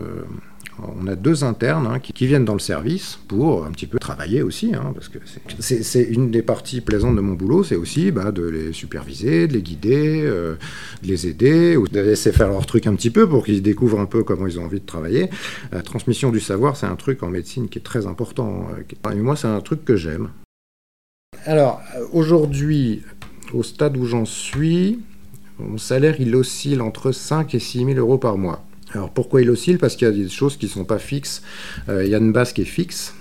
on 0.83 1.07
a 1.07 1.15
deux 1.15 1.43
internes 1.43 1.87
hein, 1.87 1.99
qui, 1.99 2.27
viennent 2.27 2.45
dans 2.45 2.53
le 2.53 2.59
service 2.59 3.19
pour 3.27 3.65
un 3.65 3.71
petit 3.71 3.87
peu 3.87 3.97
travailler 3.99 4.41
aussi, 4.41 4.73
hein, 4.75 4.91
parce 4.93 5.07
que 5.07 5.19
c'est 5.59 6.03
une 6.03 6.29
des 6.29 6.41
parties 6.41 6.81
plaisantes 6.81 7.15
de 7.15 7.21
mon 7.21 7.33
boulot, 7.33 7.63
c'est 7.63 7.75
aussi 7.75 8.11
bah, 8.11 8.31
de 8.31 8.43
les 8.43 8.73
superviser, 8.73 9.47
de 9.47 9.53
les 9.53 9.61
guider, 9.61 10.21
euh, 10.23 10.55
de 11.03 11.07
les 11.07 11.27
aider, 11.27 11.77
ou 11.77 11.87
de 11.87 11.99
laisser 11.99 12.31
faire 12.31 12.49
leur 12.49 12.65
truc 12.65 12.85
un 12.87 12.95
petit 12.95 13.09
peu 13.09 13.27
pour 13.27 13.45
qu'ils 13.45 13.61
découvrent 13.61 13.99
un 13.99 14.05
peu 14.05 14.23
comment 14.23 14.47
ils 14.47 14.59
ont 14.59 14.65
envie 14.65 14.79
de 14.79 14.85
travailler. 14.85 15.29
La 15.71 15.81
transmission 15.81 16.31
du 16.31 16.39
savoir, 16.39 16.75
c'est 16.75 16.87
un 16.87 16.95
truc 16.95 17.23
en 17.23 17.29
médecine 17.29 17.69
qui 17.69 17.79
est 17.79 17.83
très 17.83 18.05
important. 18.05 18.67
Euh, 18.77 19.11
et 19.11 19.15
moi, 19.15 19.35
c'est 19.35 19.47
un 19.47 19.61
truc 19.61 19.83
que 19.85 19.95
j'aime. 19.95 20.29
Alors, 21.47 21.81
aujourd'hui, 22.11 23.03
au 23.53 23.63
stade 23.63 23.95
où 23.95 24.05
j'en 24.05 24.25
suis, 24.25 24.99
mon 25.59 25.77
salaire, 25.77 26.19
il 26.19 26.35
oscille 26.35 26.81
entre 26.81 27.13
5 27.13 27.55
et 27.55 27.59
6 27.59 27.85
000 27.85 27.91
euros 27.91 28.17
par 28.17 28.37
mois. 28.37 28.65
Alors 28.91 29.11
pourquoi 29.11 29.41
il 29.41 29.49
oscille? 29.49 29.77
Parce 29.77 29.95
qu'il 29.95 30.09
y 30.09 30.11
a 30.11 30.13
des 30.13 30.27
choses 30.27 30.57
qui 30.57 30.65
ne 30.65 30.71
sont 30.71 30.83
pas 30.83 30.99
fixes. 30.99 31.41
Euh, 31.87 32.03
il 32.03 32.11
y 32.11 32.15
a 32.15 32.17
une 32.17 32.33
base 32.33 32.51
qui 32.51 32.63
est 32.63 32.65
fixe 32.65 33.13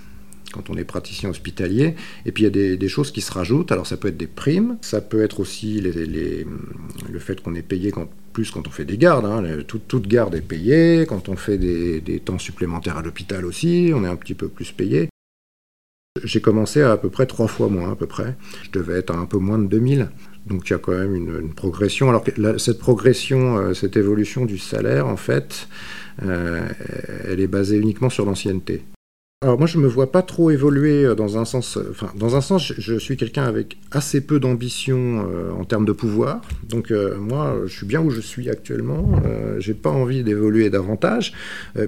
quand 0.51 0.69
on 0.69 0.75
est 0.75 0.83
praticien 0.83 1.29
hospitalier, 1.29 1.95
et 2.25 2.31
puis 2.33 2.43
il 2.43 2.45
y 2.45 2.73
a 2.73 2.77
des, 2.77 2.87
choses 2.89 3.11
qui 3.11 3.21
se 3.21 3.31
rajoutent. 3.31 3.71
Alors 3.71 3.87
ça 3.87 3.95
peut 3.95 4.09
être 4.09 4.17
des 4.17 4.27
primes, 4.27 4.77
ça 4.81 4.99
peut 4.99 5.21
être 5.21 5.39
aussi 5.39 5.79
le 5.79 7.19
fait 7.19 7.41
qu'on 7.41 7.55
est 7.55 7.61
payé 7.61 7.93
plus 8.33 8.51
quand 8.51 8.67
on 8.67 8.71
fait 8.71 8.85
des 8.85 8.97
gardes. 8.97 9.25
Hein. 9.25 9.43
toute, 9.65 10.07
garde 10.07 10.35
est 10.35 10.41
payée. 10.41 11.05
Quand 11.07 11.29
on 11.29 11.37
fait 11.37 11.57
des, 11.57 12.01
des 12.01 12.19
temps 12.19 12.39
supplémentaires 12.39 12.97
à 12.97 13.01
l'hôpital 13.01 13.45
aussi, 13.45 13.91
on 13.95 14.03
est 14.03 14.09
un 14.09 14.17
petit 14.17 14.35
peu 14.35 14.49
plus 14.49 14.73
payé. 14.73 15.07
J'ai 16.23 16.41
commencé 16.41 16.81
à 16.81 16.91
à 16.91 16.97
peu 16.97 17.09
près 17.09 17.25
trois 17.25 17.47
fois 17.47 17.69
moins 17.69 17.91
à 17.91 17.95
peu 17.95 18.07
près. 18.07 18.35
Je 18.63 18.79
devais 18.79 18.99
être 18.99 19.11
à 19.11 19.17
un 19.17 19.25
peu 19.25 19.37
moins 19.37 19.59
de 19.59 19.67
2000. 19.67 20.09
Donc 20.47 20.69
il 20.69 20.71
y 20.71 20.75
a 20.75 20.79
quand 20.79 20.97
même 20.97 21.15
une, 21.15 21.53
progression. 21.53 22.09
Alors 22.09 22.23
cette 22.57 22.79
progression, 22.79 23.57
euh, 23.57 23.73
cette 23.73 23.97
évolution 23.97 24.45
du 24.45 24.57
salaire, 24.57 25.07
en 25.07 25.17
fait, 25.17 25.67
euh, 26.23 26.67
elle 27.25 27.39
est 27.39 27.47
basée 27.47 27.77
uniquement 27.77 28.09
sur 28.09 28.25
l'ancienneté. 28.25 28.83
Alors 29.43 29.59
moi 29.59 29.67
je 29.67 29.77
me 29.77 29.87
vois 29.87 30.11
pas 30.11 30.23
trop 30.23 30.49
évoluer 30.49 31.05
euh, 31.05 31.13
dans 31.13 31.37
un 31.37 31.45
sens, 31.45 31.77
enfin 31.91 32.11
dans 32.15 32.35
un 32.35 32.41
sens 32.41 32.73
je, 32.75 32.97
suis 32.97 33.17
quelqu'un 33.17 33.43
avec 33.43 33.77
assez 33.91 34.21
peu 34.21 34.39
d'ambition 34.39 35.27
en 35.55 35.63
termes 35.63 35.85
de 35.85 35.91
pouvoir, 35.91 36.41
donc 36.67 36.91
moi 37.19 37.55
je 37.67 37.71
suis 37.71 37.85
bien 37.85 38.01
où 38.01 38.09
je 38.09 38.21
suis 38.21 38.49
actuellement, 38.49 39.21
j'ai 39.59 39.75
pas 39.75 39.91
envie 39.91 40.23
d'évoluer 40.23 40.71
davantage, 40.71 41.33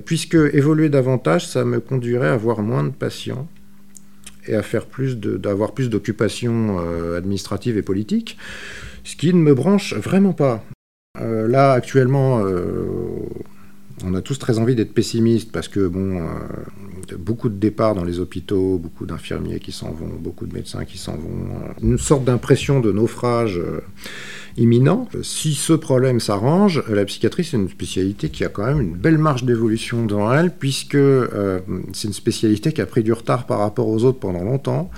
puisque 0.06 0.36
évoluer 0.36 0.89
davantage 0.89 1.48
ça 1.48 1.65
me 1.65 1.80
conduirait 1.80 2.28
à 2.28 2.34
avoir 2.34 2.62
moins 2.62 2.84
de 2.84 2.92
patients 2.92 3.48
et 4.50 4.56
à 4.56 4.64
faire 4.64 4.86
plus 4.86 5.18
d'avoir 5.18 5.74
plus 5.74 5.90
d'occupations 5.90 6.80
administratives 7.16 7.78
et 7.78 7.82
politiques, 7.82 8.38
ce 9.04 9.16
qui 9.16 9.34
ne 9.34 9.40
me 9.40 9.54
branche 9.54 9.94
vraiment 9.94 10.34
pas. 10.34 10.64
là 11.20 11.74
actuellement 11.74 12.44
on 14.06 14.14
a 14.14 14.22
tous 14.22 14.40
très 14.40 14.60
envie 14.60 14.76
d'être 14.76 14.94
pessimistes 14.94 15.52
parce 15.52 15.68
que 15.68 15.88
bon 15.88 16.22
beaucoup 17.17 17.50
de 17.50 17.56
départs 17.56 17.95
dans 17.95 18.04
les 18.04 18.19
hôpitaux, 18.19 18.78
beaucoup 18.78 19.06
d'infirmiers 19.06 19.60
qui 19.60 19.72
s'en 19.72 19.91
vont, 19.91 20.10
beaucoup 20.19 20.45
de 20.45 20.54
médecins 20.54 20.86
qui 20.86 20.98
s'en 20.98 21.13
vont, 21.13 21.45
euh, 21.54 21.74
une 21.82 21.98
sorte 21.98 22.24
d'impression 22.24 22.80
de 22.80 22.91
naufrage 22.91 23.58
euh, 23.58 23.82
imminent. 24.58 25.08
Si 25.22 25.54
ce 25.54 25.74
problème 25.74 26.19
s'arrange, 26.19 26.84
la 26.89 27.06
psychiatrie, 27.06 27.43
c'est 27.43 27.58
une 27.58 27.69
spécialité 27.69 28.30
qui 28.30 28.43
a 28.43 28.50
quand 28.50 28.65
même 28.65 28.82
une 28.82 28.95
belle 28.95 29.17
marge 29.17 29.43
d'évolution 29.43 30.06
dans 30.06 30.32
elle, 30.34 30.52
puisque 30.52 30.95
euh, 30.95 31.60
c'est 31.93 32.08
une 32.08 32.13
spécialité 32.13 32.74
qui 32.74 32.82
a 32.82 32.86
pris 32.86 33.04
du 33.04 33.13
retard 33.13 33.45
par 33.45 33.60
rapport 33.60 33.88
aux 33.88 34.04
autres 34.04 34.19
pendant 34.19 34.43
longtemps. 34.43 34.89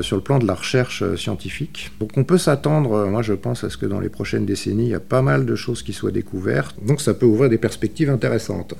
sur 0.00 0.16
le 0.16 0.22
plan 0.22 0.38
de 0.38 0.46
la 0.46 0.54
recherche 0.54 1.04
scientifique. 1.16 1.90
Donc 2.00 2.12
on 2.16 2.24
peut 2.24 2.38
s'attendre, 2.38 3.06
moi 3.08 3.20
je 3.20 3.34
pense, 3.34 3.62
à 3.62 3.68
ce 3.68 3.76
que 3.76 3.84
dans 3.84 4.00
les 4.00 4.08
prochaines 4.08 4.46
décennies, 4.46 4.86
il 4.86 4.92
y 4.92 4.94
a 4.94 5.00
pas 5.00 5.20
mal 5.20 5.44
de 5.44 5.54
choses 5.54 5.82
qui 5.82 5.92
soient 5.92 6.12
découvertes. 6.12 6.76
Donc 6.82 7.02
ça 7.02 7.12
peut 7.12 7.26
ouvrir 7.26 7.50
des 7.50 7.58
perspectives 7.58 8.08
intéressantes. 8.08 8.74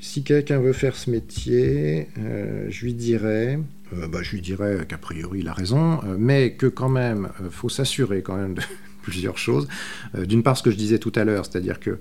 Si 0.00 0.22
quelqu'un 0.22 0.60
veut 0.60 0.72
faire 0.72 0.96
ce 0.96 1.10
métier, 1.10 2.08
euh, 2.18 2.66
je 2.70 2.84
lui 2.84 2.94
dirais, 2.94 3.58
euh, 3.92 4.08
bah, 4.08 4.20
je 4.22 4.32
lui 4.32 4.40
dirais 4.40 4.86
qu'a 4.88 4.98
priori 4.98 5.40
il 5.40 5.48
a 5.48 5.52
raison, 5.52 6.00
euh, 6.04 6.16
mais 6.18 6.52
que 6.52 6.66
quand 6.66 6.88
même, 6.88 7.28
faut 7.50 7.68
s'assurer 7.68 8.22
quand 8.22 8.36
même 8.36 8.54
de 8.54 8.62
plusieurs 9.02 9.38
choses. 9.38 9.68
D'une 10.14 10.42
part, 10.42 10.56
ce 10.56 10.62
que 10.62 10.70
je 10.70 10.76
disais 10.76 10.98
tout 10.98 11.12
à 11.14 11.24
l'heure, 11.24 11.46
c'est-à-dire 11.46 11.80
que 11.80 11.98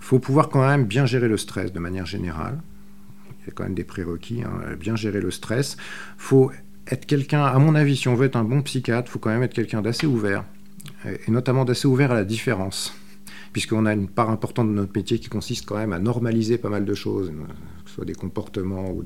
faut 0.00 0.18
pouvoir 0.18 0.50
quand 0.50 0.66
même 0.66 0.84
bien 0.84 1.06
gérer 1.06 1.28
le 1.28 1.38
stress 1.38 1.72
de 1.72 1.78
manière 1.78 2.04
générale. 2.04 2.60
Il 3.42 3.46
y 3.46 3.50
a 3.50 3.52
quand 3.54 3.62
même 3.62 3.74
des 3.74 3.84
prérequis, 3.84 4.42
hein, 4.42 4.74
bien 4.78 4.96
gérer 4.96 5.20
le 5.20 5.30
stress. 5.30 5.78
faut 6.18 6.50
être 6.86 7.06
quelqu'un, 7.06 7.42
à 7.44 7.58
mon 7.58 7.74
avis, 7.74 7.96
si 7.96 8.08
on 8.08 8.14
veut 8.14 8.26
être 8.26 8.36
un 8.36 8.44
bon 8.44 8.60
psychiatre, 8.60 9.10
faut 9.10 9.18
quand 9.18 9.30
même 9.30 9.42
être 9.42 9.54
quelqu'un 9.54 9.80
d'assez 9.80 10.06
ouvert, 10.06 10.44
et 11.06 11.30
notamment 11.30 11.64
d'assez 11.64 11.86
ouvert 11.86 12.10
à 12.10 12.14
la 12.14 12.24
différence 12.24 12.99
puisqu'on 13.52 13.86
a 13.86 13.92
une 13.92 14.08
part 14.08 14.30
importante 14.30 14.68
de 14.68 14.72
notre 14.72 14.92
métier 14.94 15.18
qui 15.18 15.28
consiste 15.28 15.66
quand 15.66 15.76
même 15.76 15.92
à 15.92 15.98
normaliser 15.98 16.58
pas 16.58 16.68
mal 16.68 16.84
de 16.84 16.94
choses, 16.94 17.32
que 17.84 17.90
ce 17.90 17.94
soit 17.96 18.04
des 18.04 18.14
comportements 18.14 18.90
ou, 18.90 19.02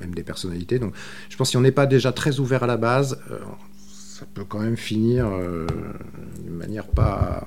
même 0.00 0.14
des 0.14 0.22
personnalités. 0.22 0.78
Donc 0.78 0.94
je 1.28 1.36
pense 1.36 1.48
que 1.48 1.50
si 1.52 1.56
on 1.56 1.60
n'est 1.60 1.72
pas 1.72 1.86
déjà 1.86 2.12
très 2.12 2.40
ouvert 2.40 2.64
à 2.64 2.66
la 2.66 2.76
base, 2.76 3.20
euh, 3.30 3.38
ça 3.88 4.26
peut 4.34 4.44
quand 4.44 4.60
même 4.60 4.76
finir 4.76 5.26
euh, 5.26 5.66
d'une 6.42 6.54
manière 6.54 6.86
pas, 6.86 7.44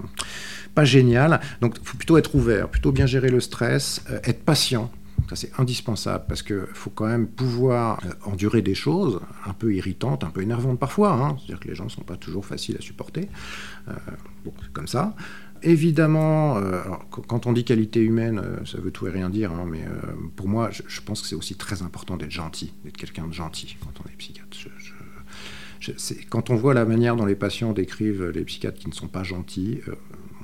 pas 0.73 0.85
géniale. 0.85 1.41
Donc 1.61 1.75
il 1.81 1.85
faut 1.85 1.97
plutôt 1.97 2.17
être 2.17 2.33
ouvert, 2.35 2.69
plutôt 2.69 2.91
bien 2.91 3.05
gérer 3.05 3.29
le 3.29 3.39
stress, 3.39 4.03
euh, 4.09 4.19
être 4.23 4.43
patient. 4.43 4.91
Ça, 5.29 5.35
c'est 5.35 5.51
indispensable 5.57 6.25
parce 6.27 6.43
qu'il 6.43 6.67
faut 6.73 6.91
quand 6.91 7.07
même 7.07 7.25
pouvoir 7.25 7.99
endurer 8.25 8.61
des 8.61 8.75
choses 8.75 9.21
un 9.47 9.53
peu 9.53 9.73
irritantes, 9.73 10.23
un 10.23 10.29
peu 10.29 10.43
énervantes 10.43 10.77
parfois. 10.77 11.13
Hein. 11.13 11.35
C'est-à-dire 11.39 11.59
que 11.59 11.67
les 11.67 11.73
gens 11.73 11.85
ne 11.85 11.89
sont 11.89 12.03
pas 12.03 12.15
toujours 12.15 12.45
faciles 12.45 12.77
à 12.77 12.81
supporter. 12.81 13.27
bon, 13.87 14.53
c'est 14.61 14.71
comme 14.71 14.87
ça 14.87 15.15
évidemment, 15.63 16.57
euh, 16.57 16.81
quand 17.27 17.47
on 17.47 17.53
dit 17.53 17.63
qualité 17.63 18.01
humaine, 18.01 18.41
euh, 18.43 18.65
ça 18.65 18.79
veut 18.79 18.91
tout 18.91 19.07
et 19.07 19.11
rien 19.11 19.29
dire, 19.29 19.51
hein, 19.51 19.65
mais 19.69 19.83
euh, 19.83 20.11
pour 20.35 20.47
moi, 20.47 20.69
je, 20.71 21.01
pense 21.01 21.21
que 21.21 21.27
c'est 21.27 21.35
aussi 21.35 21.55
très 21.55 21.81
important 21.81 22.17
d'être 22.17 22.31
gentil, 22.31 22.73
d'être 22.83 22.97
quelqu'un 22.97 23.27
de 23.27 23.33
gentil 23.33 23.77
quand 23.81 23.91
on 24.03 24.09
est 24.09 24.15
psychiatre. 24.17 24.57
quand 26.29 26.49
on 26.49 26.55
voit 26.55 26.73
la 26.73 26.85
manière 26.85 27.15
dont 27.15 27.25
les 27.25 27.35
patients 27.35 27.73
décrivent 27.73 28.29
les 28.29 28.43
psychiatres 28.43 28.79
qui 28.79 28.87
ne 28.87 28.93
sont 28.93 29.07
pas 29.07 29.23
gentils, 29.23 29.81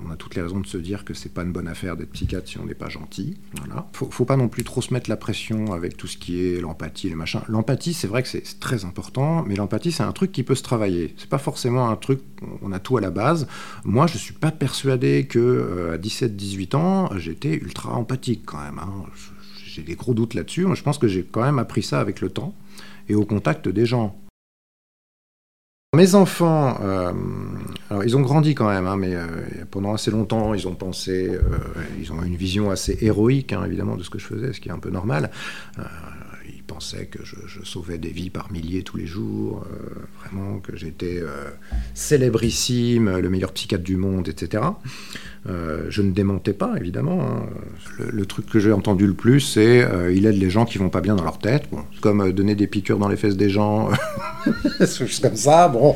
on 0.06 0.12
a 0.12 0.16
toutes 0.16 0.36
les 0.36 0.42
raisons 0.42 0.60
de 0.60 0.68
se 0.68 0.78
dire 0.78 1.06
que 1.06 1.14
c'est 1.14 1.34
pas 1.34 1.44
une 1.44 1.52
bonne 1.52 1.68
affaire 1.68 1.98
d'être 1.98 2.12
psychiatre 2.12 2.48
si 2.48 2.60
on 2.60 2.66
n'est 2.66 2.74
pas 2.74 2.90
gentil. 2.90 3.38
Voilà. 3.58 3.90
Faut, 3.94 4.10
faut 4.10 4.26
pas 4.26 4.38
non 4.38 4.48
plus 4.48 4.64
trop 4.64 4.82
se 4.82 4.94
mettre 4.94 5.10
la 5.10 5.18
pression 5.18 5.74
avec 5.74 5.98
tout 5.98 6.08
ce 6.08 6.18
qui 6.18 6.44
est 6.44 6.62
l'empathie, 6.62 7.10
les 7.10 7.16
machins. 7.16 7.42
L'empathie, 7.48 7.94
c'est 7.94 8.08
vrai 8.08 8.24
que 8.24 8.30
c'est 8.30 8.60
très 8.60 8.86
important, 8.86 9.44
mais 9.48 9.56
l'empathie, 9.56 9.92
c'est 9.92 10.04
un 10.04 10.12
truc 10.12 10.32
qui 10.32 10.44
peut 10.44 10.56
se 10.56 10.64
travailler. 10.64 11.14
C'est 11.18 11.30
pas 11.30 11.38
forcément 11.38 11.90
un 11.90 11.96
truc, 11.96 12.22
on 12.62 12.72
a 12.72 12.80
tout 12.80 12.98
à 12.98 13.02
la 13.02 13.12
base. 13.12 13.48
Moi, 13.84 14.08
je 14.08 14.18
suis 14.18 14.34
pas 14.34 14.52
persuadé 14.52 15.26
que 15.28 15.40
euh, 15.40 15.94
à 15.94 15.98
17-18 15.98 16.76
ans, 16.76 17.10
j'étais 17.18 17.54
ultra 17.54 17.94
empathique 17.94 18.44
quand 18.46 18.62
même. 18.62 18.80
Hein. 18.80 19.06
J'ai 19.66 19.84
des 19.84 19.96
gros 19.96 20.14
doutes 20.14 20.34
là-dessus. 20.34 20.66
Je 20.74 20.84
pense 20.84 20.98
que 20.98 21.08
j'ai 21.08 21.24
quand 21.24 21.44
même 21.44 21.60
appris 21.60 21.84
ça 21.84 22.00
avec 22.00 22.22
le 22.22 22.30
temps 22.30 22.54
et 23.08 23.16
au 23.16 23.26
contact 23.26 23.70
des 23.70 23.86
gens. 23.86 24.18
Mes 25.96 26.16
enfants, 26.16 26.78
euh, 26.82 27.12
alors 27.92 28.06
ils 28.06 28.16
ont 28.16 28.22
grandi 28.22 28.56
quand 28.56 28.70
même, 28.70 28.88
hein, 28.88 28.96
mais 28.96 29.14
euh, 29.14 29.26
pendant 29.70 29.94
assez 29.94 30.12
longtemps, 30.12 30.54
ils 30.54 30.66
ont 30.66 30.76
pensé, 30.76 31.28
euh, 31.28 31.42
ils 32.00 32.14
ont 32.14 32.24
une 32.24 32.38
vision 32.38 32.72
assez 32.72 32.98
héroïque, 33.02 33.52
hein, 33.52 33.64
évidemment, 33.66 33.98
de 33.98 34.04
ce 34.04 34.10
que 34.10 34.18
je 34.18 34.26
faisais, 34.26 34.54
ce 34.54 34.62
qui 34.62 34.70
est 34.70 34.72
un 34.72 34.80
peu 34.80 34.92
normal. 34.92 35.30
ils 35.78 35.84
pensaient 36.82 37.06
que 37.06 37.24
je, 37.24 37.64
sauvais 37.64 38.00
des 38.00 38.10
vies 38.10 38.32
par 38.32 38.52
milliers 38.52 38.82
tous 38.82 38.98
les 38.98 39.06
jours, 39.06 39.64
vraiment, 40.20 40.60
que 40.60 40.76
j'étais 40.76 41.22
célébrissime, 41.94 43.20
le 43.20 43.30
meilleur 43.30 43.54
psychiatre 43.54 43.84
du 43.84 43.98
monde, 43.98 44.28
etc. 44.28 44.64
Euh, 45.50 45.88
je 45.90 46.04
ne 46.04 46.12
démontais 46.12 46.54
pas, 46.54 46.76
évidemment. 46.78 47.22
Hein. 47.22 47.46
Le, 47.98 48.26
truc 48.26 48.46
que 48.46 48.60
j'ai 48.60 48.72
entendu 48.72 49.08
le 49.08 49.14
plus, 49.14 49.40
c'est 49.40 49.82
euh, 49.82 50.14
il 50.14 50.26
aide 50.28 50.38
les 50.38 50.52
gens 50.52 50.66
qui 50.66 50.78
vont 50.78 50.90
pas 50.90 51.02
bien 51.02 51.16
dans 51.16 51.24
leur 51.24 51.40
tête. 51.40 51.68
Bon, 51.72 51.84
comme 52.00 52.22
euh, 52.22 52.32
donner 52.32 52.54
des 52.54 52.68
piqûres 52.68 53.00
dans 53.00 53.08
les 53.08 53.18
fesses 53.18 53.38
des 53.38 53.50
gens, 53.50 53.90
comme 55.22 55.36
ça, 55.36 55.68
bon, 55.68 55.96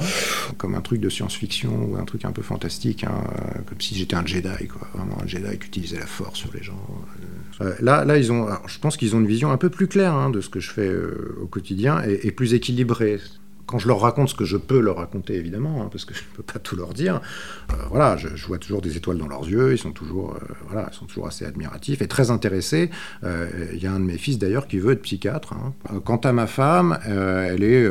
comme 0.57 0.73
un 0.73 0.81
truc 0.81 0.99
de 0.99 1.09
science-fiction 1.09 1.89
ou 1.91 1.95
un 1.95 2.05
truc 2.05 2.25
un 2.25 2.31
peu 2.31 2.41
fantastique, 2.41 3.03
hein, 3.03 3.23
comme 3.67 3.79
si 3.79 3.95
j'étais 3.95 4.15
un 4.15 4.25
Jedi, 4.25 4.67
quoi, 4.67 4.87
vraiment 4.95 5.21
un 5.21 5.27
Jedi 5.27 5.59
qui 5.59 5.67
utilisait 5.67 5.99
la 5.99 6.07
force 6.07 6.39
sur 6.39 6.51
les 6.53 6.63
gens. 6.63 6.87
Là, 7.79 8.05
là, 8.05 8.17
ils 8.17 8.31
ont, 8.31 8.47
je 8.67 8.79
pense 8.79 8.97
qu'ils 8.97 9.15
ont 9.15 9.19
une 9.19 9.27
vision 9.27 9.51
un 9.51 9.57
peu 9.57 9.69
plus 9.69 9.87
claire 9.87 10.13
hein, 10.13 10.29
de 10.29 10.41
ce 10.41 10.49
que 10.49 10.59
je 10.59 10.71
fais 10.71 10.91
au 11.41 11.47
quotidien 11.47 12.01
et, 12.03 12.31
plus 12.31 12.53
équilibrée 12.53 13.19
quand 13.65 13.79
je 13.79 13.87
leur 13.87 13.99
raconte 13.99 14.29
ce 14.29 14.35
que 14.35 14.45
je 14.45 14.57
peux 14.57 14.79
leur 14.79 14.97
raconter, 14.97 15.35
évidemment, 15.35 15.81
hein, 15.81 15.89
parce 15.91 16.05
que 16.05 16.13
je 16.13 16.21
ne 16.21 16.37
peux 16.37 16.43
pas 16.43 16.59
tout 16.59 16.75
leur 16.75 16.93
dire, 16.93 17.21
euh, 17.71 17.75
voilà, 17.89 18.17
je, 18.17 18.45
vois 18.45 18.57
toujours 18.57 18.81
des 18.81 18.97
étoiles 18.97 19.17
dans 19.17 19.27
leurs 19.27 19.47
yeux, 19.47 19.73
ils 19.73 19.77
sont 19.77 19.91
toujours, 19.91 20.35
euh, 20.35 20.53
voilà, 20.67 20.89
ils 20.91 20.95
sont 20.95 21.05
toujours 21.05 21.27
assez 21.27 21.45
admiratifs 21.45 22.01
et 22.01 22.07
très 22.07 22.31
intéressés. 22.31 22.89
Euh, 23.23 23.69
il 23.73 23.81
y 23.81 23.87
a 23.87 23.91
un 23.91 23.99
de 23.99 24.05
mes 24.05 24.17
fils 24.17 24.37
d'ailleurs 24.37 24.67
qui 24.67 24.77
veut 24.77 24.93
être 24.93 25.01
psychiatre. 25.01 25.53
Hein. 25.53 25.73
Quant 26.03 26.17
à 26.17 26.31
ma 26.31 26.47
femme, 26.47 26.99
elle 27.05 27.63
est... 27.63 27.89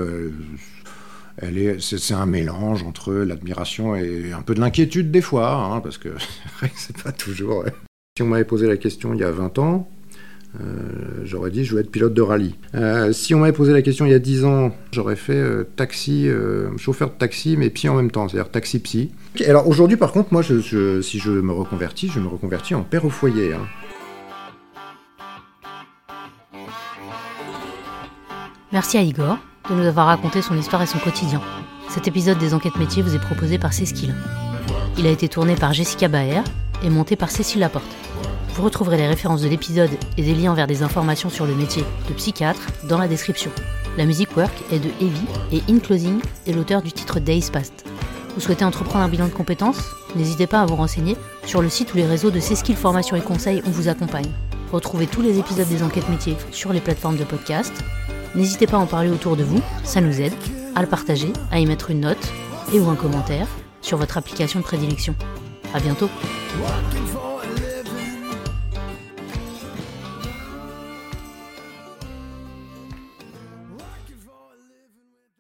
c'est, 1.80 2.14
un 2.14 2.26
mélange 2.26 2.82
entre 2.82 3.12
l'admiration 3.12 3.96
et 3.96 4.32
un 4.32 4.42
peu 4.42 4.54
de 4.54 4.60
l'inquiétude 4.60 5.10
des 5.10 5.20
fois, 5.20 5.80
parce 5.82 5.98
que 5.98 6.10
c'est 6.76 7.02
pas 7.02 7.12
toujours. 7.12 7.64
Si 8.16 8.22
on 8.22 8.28
m'avait 8.28 8.44
posé 8.44 8.68
la 8.68 8.76
question 8.76 9.12
il 9.12 9.18
y 9.18 9.24
a 9.24 9.32
20 9.32 9.58
ans, 9.58 9.88
euh, 10.60 10.64
j'aurais 11.24 11.50
dit 11.50 11.64
je 11.64 11.74
veux 11.74 11.80
être 11.80 11.90
pilote 11.90 12.14
de 12.14 12.22
rallye. 12.22 12.54
Euh, 12.76 13.12
si 13.12 13.34
on 13.34 13.40
m'avait 13.40 13.52
posé 13.52 13.72
la 13.72 13.82
question 13.82 14.06
il 14.06 14.12
y 14.12 14.14
a 14.14 14.20
10 14.20 14.44
ans, 14.44 14.72
j'aurais 14.92 15.16
fait 15.16 15.34
euh, 15.34 15.64
taxi, 15.74 16.28
chauffeur 16.76 17.10
de 17.10 17.14
taxi, 17.14 17.56
mais 17.56 17.70
psy 17.70 17.88
en 17.88 17.96
même 17.96 18.12
temps, 18.12 18.28
c'est-à-dire 18.28 18.52
taxi 18.52 18.78
psy. 18.78 19.10
Alors 19.44 19.66
aujourd'hui, 19.66 19.96
par 19.96 20.12
contre, 20.12 20.32
moi, 20.32 20.42
je, 20.42 21.00
si 21.02 21.18
je 21.18 21.32
me 21.32 21.50
reconvertis, 21.50 22.08
je 22.08 22.20
me 22.20 22.28
reconvertis 22.28 22.76
en 22.76 22.84
père 22.84 23.04
au 23.04 23.10
foyer. 23.10 23.52
Hein. 23.52 23.66
Merci 28.70 28.96
à 28.96 29.02
Igor 29.02 29.38
de 29.68 29.74
nous 29.74 29.86
avoir 29.86 30.06
raconté 30.06 30.40
son 30.40 30.56
histoire 30.56 30.82
et 30.82 30.86
son 30.86 30.98
quotidien. 30.98 31.40
Cet 31.88 32.06
épisode 32.06 32.38
des 32.38 32.54
enquêtes 32.54 32.76
métiers 32.76 33.02
vous 33.02 33.16
est 33.16 33.20
proposé 33.20 33.58
par 33.58 33.72
Cécile. 33.72 34.14
Il 34.98 35.08
a 35.08 35.10
été 35.10 35.28
tourné 35.28 35.56
par 35.56 35.72
Jessica 35.72 36.06
Baer 36.06 36.44
et 36.84 36.90
monté 36.90 37.16
par 37.16 37.32
Cécile 37.32 37.58
Laporte. 37.58 38.03
Vous 38.54 38.62
retrouverez 38.62 38.96
les 38.96 39.08
références 39.08 39.42
de 39.42 39.48
l'épisode 39.48 39.90
et 40.16 40.22
des 40.22 40.32
liens 40.32 40.54
vers 40.54 40.68
des 40.68 40.84
informations 40.84 41.28
sur 41.28 41.44
le 41.44 41.56
métier 41.56 41.82
de 42.08 42.14
psychiatre 42.14 42.68
dans 42.88 42.98
la 42.98 43.08
description. 43.08 43.50
La 43.98 44.06
musique 44.06 44.36
work 44.36 44.52
est 44.70 44.78
de 44.78 44.90
Heavy 45.00 45.26
et 45.50 45.62
In 45.68 45.80
Closing 45.80 46.20
est 46.46 46.52
l'auteur 46.52 46.80
du 46.80 46.92
titre 46.92 47.18
Days 47.18 47.50
Past. 47.52 47.84
Vous 48.34 48.40
souhaitez 48.40 48.64
entreprendre 48.64 49.04
un 49.04 49.08
bilan 49.08 49.26
de 49.26 49.32
compétences? 49.32 49.82
N'hésitez 50.14 50.46
pas 50.46 50.60
à 50.60 50.66
vous 50.66 50.76
renseigner 50.76 51.16
sur 51.44 51.62
le 51.62 51.68
site 51.68 51.94
ou 51.94 51.96
les 51.96 52.06
réseaux 52.06 52.30
de 52.30 52.38
Ceskills 52.38 52.76
Formation 52.76 53.16
et 53.16 53.22
Conseil, 53.22 53.60
on 53.66 53.70
vous 53.70 53.88
accompagne. 53.88 54.30
Retrouvez 54.70 55.08
tous 55.08 55.20
les 55.20 55.40
épisodes 55.40 55.68
des 55.68 55.82
enquêtes 55.82 56.08
métiers 56.08 56.36
sur 56.52 56.72
les 56.72 56.80
plateformes 56.80 57.16
de 57.16 57.24
podcast. 57.24 57.72
N'hésitez 58.36 58.68
pas 58.68 58.76
à 58.76 58.80
en 58.80 58.86
parler 58.86 59.10
autour 59.10 59.36
de 59.36 59.42
vous, 59.42 59.60
ça 59.82 60.00
nous 60.00 60.20
aide, 60.20 60.34
à 60.76 60.80
le 60.80 60.88
partager, 60.88 61.32
à 61.50 61.58
y 61.58 61.66
mettre 61.66 61.90
une 61.90 62.02
note 62.02 62.32
et 62.72 62.78
ou 62.78 62.88
un 62.88 62.94
commentaire 62.94 63.48
sur 63.82 63.98
votre 63.98 64.16
application 64.16 64.60
de 64.60 64.64
prédilection. 64.64 65.16
À 65.74 65.80
bientôt 65.80 66.08